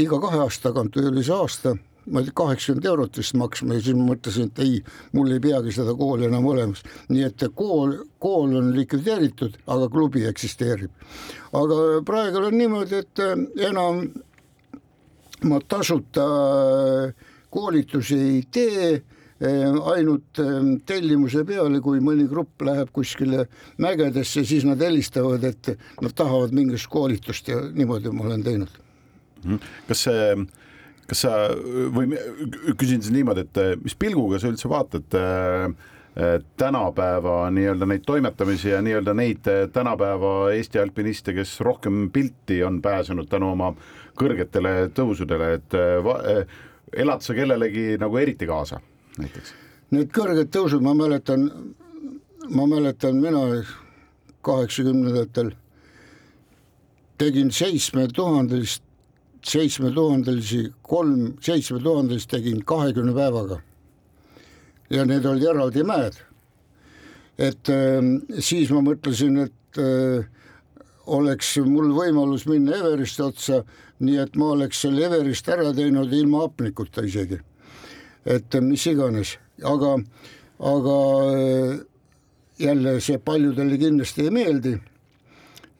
iga 0.05 0.21
kahe 0.21 0.41
aasta 0.45 0.69
tagant 0.69 0.97
või 0.97 1.11
oli 1.11 1.25
see 1.25 1.35
aasta 1.35 1.75
ma 2.09 2.21
ei 2.21 2.29
tea, 2.29 2.35
kaheksakümmend 2.37 2.87
eurot 2.89 3.19
vist 3.19 3.35
maksma 3.37 3.77
ja 3.77 3.83
siis 3.83 3.97
ma 3.97 4.07
mõtlesin, 4.11 4.49
et 4.49 4.61
ei, 4.63 4.79
mul 5.15 5.33
ei 5.33 5.41
peagi 5.43 5.73
seda 5.75 5.93
kooli 5.97 6.27
enam 6.29 6.47
olemas. 6.49 6.81
nii 7.09 7.25
et 7.27 7.45
kool, 7.55 7.95
kool 8.21 8.55
on 8.59 8.71
likvideeritud, 8.75 9.59
aga 9.67 9.89
klubi 9.93 10.25
eksisteerib. 10.29 10.91
aga 11.53 11.77
praegu 12.05 12.43
on 12.49 12.57
niimoodi, 12.57 13.03
et 13.03 13.23
äh, 13.23 13.45
enam 13.69 14.07
ma 15.49 15.61
tasuta 15.67 16.25
äh, 16.25 17.31
koolitusi 17.49 18.19
ei 18.19 18.43
tee 18.51 18.91
äh, 18.95 19.79
ainult 19.93 20.41
tellimuse 20.85 21.45
peale, 21.47 21.81
kui 21.81 22.01
mõni 22.03 22.27
grupp 22.29 22.61
läheb 22.65 22.91
kuskile 22.93 23.47
mägedesse, 23.77 24.43
siis 24.45 24.65
nad 24.67 24.81
helistavad, 24.81 25.43
et 25.43 25.75
nad 26.01 26.15
tahavad 26.15 26.55
mingisugust 26.55 26.93
koolitust 26.93 27.53
ja 27.53 27.61
niimoodi 27.73 28.11
ma 28.13 28.25
olen 28.29 28.43
teinud. 28.43 28.79
kas 29.87 30.01
see 30.03 30.33
kas 31.09 31.23
sa 31.25 31.35
või 31.95 32.11
küsin 32.77 33.01
siis 33.01 33.13
niimoodi, 33.15 33.47
et 33.47 33.81
mis 33.83 33.97
pilguga 33.99 34.39
sa 34.41 34.51
üldse 34.51 34.69
vaatad 34.69 35.17
äh, 35.17 35.71
tänapäeva 36.59 37.47
nii-öelda 37.53 37.87
neid 37.89 38.03
toimetamisi 38.05 38.73
ja 38.73 38.81
nii-öelda 38.85 39.13
neid 39.17 39.49
tänapäeva 39.73 40.51
Eesti 40.53 40.81
alpiniste, 40.81 41.33
kes 41.37 41.59
rohkem 41.65 42.09
pilti 42.13 42.63
on 42.63 42.81
pääsenud 42.81 43.29
tänu 43.29 43.53
oma 43.53 43.71
kõrgetele 44.19 44.89
tõusudele, 44.95 45.53
et 45.59 45.77
elad 46.99 47.23
sa 47.23 47.35
kellelegi 47.37 47.93
nagu 48.01 48.17
eriti 48.19 48.49
kaasa 48.49 48.81
näiteks? 49.19 49.53
Need 49.95 50.11
kõrged 50.13 50.51
tõusud, 50.53 50.83
ma 50.85 50.93
mäletan, 50.97 51.47
ma 52.53 52.65
mäletan 52.69 53.17
mina 53.21 53.41
kaheksakümnendatel 54.45 55.53
tegin 57.19 57.49
seitsmetuhandelist 57.51 58.83
seitsmetuhandelisi, 59.45 60.69
kolm 60.83 61.33
seitsmetuhandelist 61.41 62.29
tegin 62.29 62.63
kahekümne 62.65 63.13
päevaga. 63.15 63.61
ja 64.89 65.05
need 65.05 65.25
olid 65.25 65.43
eraldi 65.43 65.83
mäed. 65.83 66.13
et 67.37 67.69
äh, 67.69 68.01
siis 68.39 68.71
ma 68.71 68.81
mõtlesin, 68.81 69.37
et 69.45 69.77
äh, 69.77 70.25
oleks 71.05 71.57
mul 71.65 71.93
võimalus 71.95 72.45
minna 72.49 72.77
Everesti 72.77 73.23
otsa, 73.23 73.63
nii 73.99 74.17
et 74.21 74.35
ma 74.35 74.53
oleks 74.55 74.81
selle 74.81 75.05
Everest 75.07 75.47
ära 75.49 75.73
teinud 75.73 76.13
ilma 76.13 76.45
hapnikuta 76.45 77.05
isegi. 77.05 77.39
et 78.25 78.55
äh, 78.55 78.61
mis 78.61 78.85
iganes, 78.87 79.37
aga, 79.63 79.97
aga 80.59 80.97
äh, 81.33 81.79
jälle 82.59 82.99
see 83.01 83.17
paljudele 83.17 83.77
kindlasti 83.79 84.27
ei 84.27 84.31
meeldi 84.35 84.79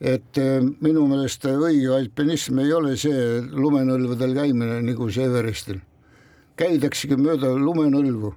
et 0.00 0.38
äh, 0.40 0.62
minu 0.80 1.04
meelest 1.10 1.44
õige 1.44 1.92
alpinism 1.92 2.62
ei 2.62 2.72
ole 2.72 2.94
see 2.96 3.40
lumenõlvadel 3.52 4.32
käimine 4.38 4.80
nagu 4.82 5.08
see 5.12 5.26
Everestil. 5.28 5.80
käidaksegi 6.56 7.16
mööda 7.16 7.52
lumenõlvu. 7.56 8.34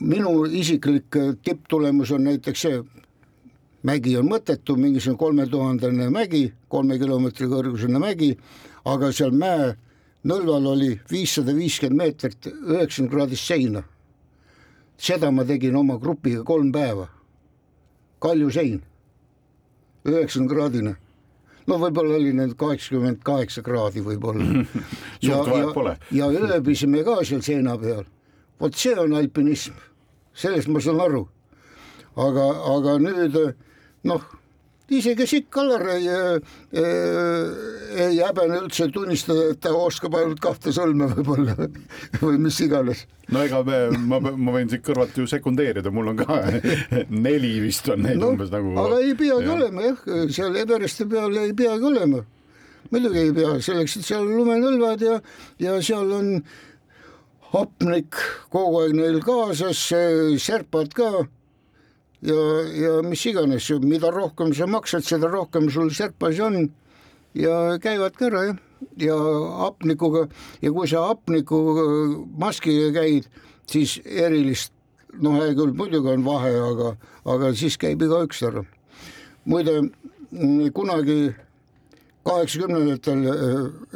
minu 0.00 0.46
isiklik 0.46 1.16
äh, 1.16 1.34
tipptulemus 1.42 2.10
on 2.10 2.24
näiteks 2.24 2.60
see, 2.60 2.82
mägi 3.82 4.16
on 4.16 4.28
mõttetu, 4.30 4.76
mingisugune 4.76 5.18
kolmetuhandene 5.18 6.10
mägi, 6.10 6.52
kolme 6.68 6.98
kilomeetri 6.98 7.46
kõrgusene 7.46 7.98
mägi, 7.98 8.36
aga 8.84 9.10
seal 9.12 9.32
mäe 9.32 9.74
nõlval 10.24 10.66
oli 10.66 11.00
viissada 11.10 11.54
viiskümmend 11.54 11.98
meetrit 11.98 12.46
üheksakümmend 12.46 13.10
kraadist 13.10 13.44
seina. 13.50 13.82
seda 14.96 15.30
ma 15.30 15.44
tegin 15.44 15.74
oma 15.76 15.98
grupiga 15.98 16.44
kolm 16.44 16.70
päeva. 16.72 17.08
Kalju 18.20 18.50
sein 20.04 20.14
üheksakümmend 20.14 20.52
kraadine 20.52 20.94
no 21.66 21.78
võib-olla 21.80 22.18
oli 22.18 22.32
need 22.36 22.54
kaheksakümmend 22.60 23.22
kaheksa 23.24 23.62
kraadi 23.64 24.04
võib-olla 24.04 24.44
ja, 25.24 25.40
ja, 26.10 26.28
ja 26.28 26.30
ööbisime 26.30 27.04
ka 27.04 27.20
seal 27.24 27.42
seina 27.42 27.76
peal. 27.80 28.04
vot 28.60 28.76
see 28.76 28.94
on 29.00 29.16
alpinism, 29.16 29.74
sellest 30.34 30.68
ma 30.68 30.80
saan 30.80 31.00
aru. 31.00 31.26
aga, 32.16 32.48
aga 32.76 32.98
nüüd 33.00 33.38
noh 34.04 34.26
isegi 34.92 35.26
Sikk 35.26 35.48
Kallar 35.54 35.86
ei, 35.94 36.08
ei 36.74 38.18
häbene 38.18 38.58
üldse 38.60 38.90
tunnistada, 38.92 39.46
et 39.54 39.60
ta 39.64 39.72
oskab 39.76 40.16
ainult 40.18 40.42
kahte 40.44 40.74
sõlme 40.76 41.08
võib-olla 41.14 41.54
või 42.22 42.40
mis 42.42 42.58
iganes. 42.64 43.06
no 43.32 43.44
ega 43.46 43.62
me, 43.64 43.78
ma, 43.96 44.20
ma 44.20 44.56
võin 44.56 44.68
siit 44.68 44.84
kõrvalt 44.84 45.16
ju 45.16 45.26
sekundeerida, 45.30 45.92
mul 45.94 46.12
on 46.12 46.20
ka 46.20 46.40
neli 47.26 47.54
vist 47.64 47.88
on 47.88 48.04
neid 48.04 48.20
no, 48.20 48.34
umbes 48.34 48.52
nagu. 48.52 48.74
aga 48.84 49.00
ei 49.00 49.16
peagi 49.16 49.48
ja. 49.48 49.56
olema 49.56 49.88
jah, 49.88 50.04
seal 50.36 50.60
Everesti 50.60 51.08
peal 51.08 51.40
ei 51.40 51.56
peagi 51.56 51.88
olema. 51.90 52.20
muidugi 52.90 53.22
ei 53.22 53.32
pea, 53.40 53.56
selleks, 53.64 53.96
et 53.98 54.08
seal 54.10 54.28
lumenõlvad 54.28 55.06
ja, 55.06 55.16
ja 55.64 55.78
seal 55.82 56.12
on 56.12 56.34
hapnik 57.54 58.18
kogu 58.52 58.82
aeg 58.82 58.98
neil 58.98 59.20
kaasas, 59.24 59.86
serpad 60.42 60.92
ka 60.92 61.24
ja, 62.24 62.40
ja 62.74 62.92
mis 63.06 63.24
iganes, 63.30 63.68
mida 63.84 64.10
rohkem 64.14 64.54
sa 64.56 64.68
maksad, 64.70 65.04
seda 65.06 65.30
rohkem 65.32 65.70
sul 65.70 65.92
serpas 65.94 66.40
on. 66.40 66.68
Ja 67.34 67.80
käivad 67.82 68.14
ka 68.14 68.28
ära 68.28 68.44
jah, 68.46 68.58
ja 69.00 69.16
hapnikuga 69.64 70.28
ja 70.62 70.70
kui 70.70 70.86
sa 70.86 71.08
hapniku 71.08 71.58
maskiga 72.38 72.92
käid, 72.94 73.26
siis 73.66 73.96
erilist 74.04 74.70
noh, 75.18 75.40
hea 75.40 75.54
küll, 75.58 75.74
muidugi 75.74 76.12
on 76.12 76.24
vahe, 76.26 76.52
aga, 76.68 76.94
aga 77.34 77.50
siis 77.58 77.76
käib 77.80 78.02
igaüks 78.06 78.42
ära. 78.46 78.64
muide 79.44 79.74
kunagi 80.74 81.34
kaheksakümnendatel 82.24 83.26
äh, 83.28 83.34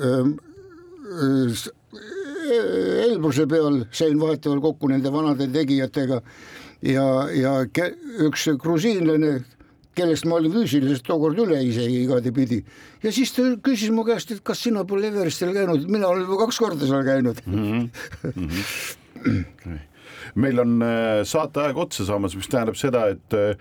äh, 0.05 0.27
äh, 1.49 3.05
Elbruse 3.07 3.47
peal 3.47 3.87
sain 3.93 4.21
vahetevahel 4.21 4.61
kokku 4.61 4.89
nende 4.89 5.13
vanade 5.13 5.49
tegijatega 5.53 6.21
ja, 6.83 7.07
ja 7.35 7.55
üks 8.27 8.49
grusiinlane, 8.61 9.39
kellest 9.99 10.29
ma 10.31 10.39
olin 10.39 10.55
füüsiliselt 10.55 11.07
tookord 11.09 11.41
üle 11.43 11.59
isegi 11.67 12.05
igatepidi 12.05 12.61
ja 13.03 13.13
siis 13.15 13.33
ta 13.35 13.43
küsis 13.65 13.91
mu 13.95 14.05
käest, 14.07 14.31
et 14.35 14.45
kas 14.47 14.63
sina 14.63 14.85
pole 14.87 15.11
Everestil 15.11 15.53
käinud, 15.57 15.89
mina 15.91 16.11
olen 16.11 16.27
juba 16.27 16.45
kaks 16.45 16.63
korda 16.63 16.87
seal 16.87 17.05
käinud 17.07 17.43
mm. 17.47 17.91
-hmm. 18.23 19.79
Meil 20.35 20.59
on 20.61 20.83
äh, 20.83 21.25
saateaeg 21.25 21.77
otsa 21.77 22.05
saamas, 22.05 22.35
mis 22.37 22.49
tähendab 22.49 22.77
seda, 22.77 23.07
et 23.09 23.35
äh, 23.35 23.57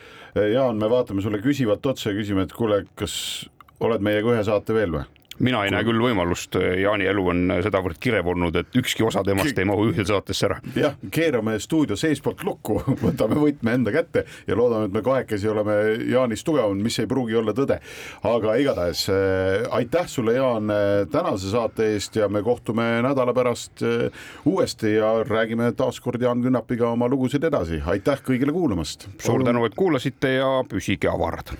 Jaan, 0.53 0.77
me 0.77 0.89
vaatame 0.89 1.21
sulle 1.21 1.39
küsivalt 1.41 1.85
otsa 1.85 2.11
ja 2.11 2.17
küsime, 2.17 2.43
et 2.43 2.53
kuule, 2.53 2.83
kas 2.95 3.47
oled 3.79 4.03
meiega 4.03 4.33
ühe 4.35 4.43
saate 4.43 4.75
veel 4.75 4.91
või? 4.97 5.05
Mina 5.39 5.63
ei 5.65 5.71
näe 5.73 5.85
küll 5.87 6.01
võimalust, 6.01 6.57
Jaani 6.81 7.07
elu 7.09 7.25
on 7.33 7.53
sedavõrd 7.63 7.99
kirev 8.01 8.27
olnud, 8.33 8.55
et 8.59 8.77
ükski 8.77 9.05
osa 9.05 9.23
temast 9.25 9.57
ei 9.59 9.67
mahu 9.67 9.89
ühte 9.91 10.05
saatesse 10.07 10.47
ära. 10.49 10.59
jah, 10.75 10.97
keerame 11.13 11.57
stuudio 11.63 11.97
seestpoolt 11.99 12.43
lukku, 12.47 12.79
võtame 13.05 13.39
võtme 13.41 13.75
enda 13.77 13.93
kätte 13.95 14.25
ja 14.47 14.57
loodame, 14.57 14.89
et 14.89 14.97
me 14.97 15.03
kahekesi 15.05 15.49
oleme 15.51 15.77
Jaanist 16.11 16.47
tugevamad, 16.47 16.83
mis 16.83 16.99
ei 16.99 17.09
pruugi 17.09 17.37
olla 17.39 17.53
tõde. 17.57 17.79
aga 18.27 18.55
igatahes 18.61 19.07
äh, 19.13 19.67
aitäh 19.79 20.07
sulle, 20.11 20.37
Jaan, 20.37 20.71
äh, 20.73 21.05
tänase 21.11 21.51
saate 21.51 21.91
eest 21.93 22.15
ja 22.15 22.29
me 22.29 22.43
kohtume 22.43 22.87
nädala 23.05 23.33
pärast 23.37 23.83
äh, 23.85 24.11
uuesti 24.45 24.95
ja 24.97 25.13
räägime 25.27 25.71
taas 25.77 25.99
kord 25.99 26.21
Jaan 26.21 26.43
Künnapiga 26.43 26.91
oma 26.91 27.09
lugusid 27.09 27.43
edasi. 27.43 27.81
aitäh 27.85 28.23
kõigile 28.23 28.55
kuulamast. 28.55 29.09
suur 29.21 29.43
tänu, 29.43 29.65
et 29.65 29.75
kuulasite 29.75 30.37
ja 30.39 30.53
püsige 30.69 31.11
avarad 31.11 31.55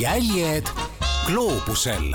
jäljed 0.00 0.68
gloobusel 1.26 2.14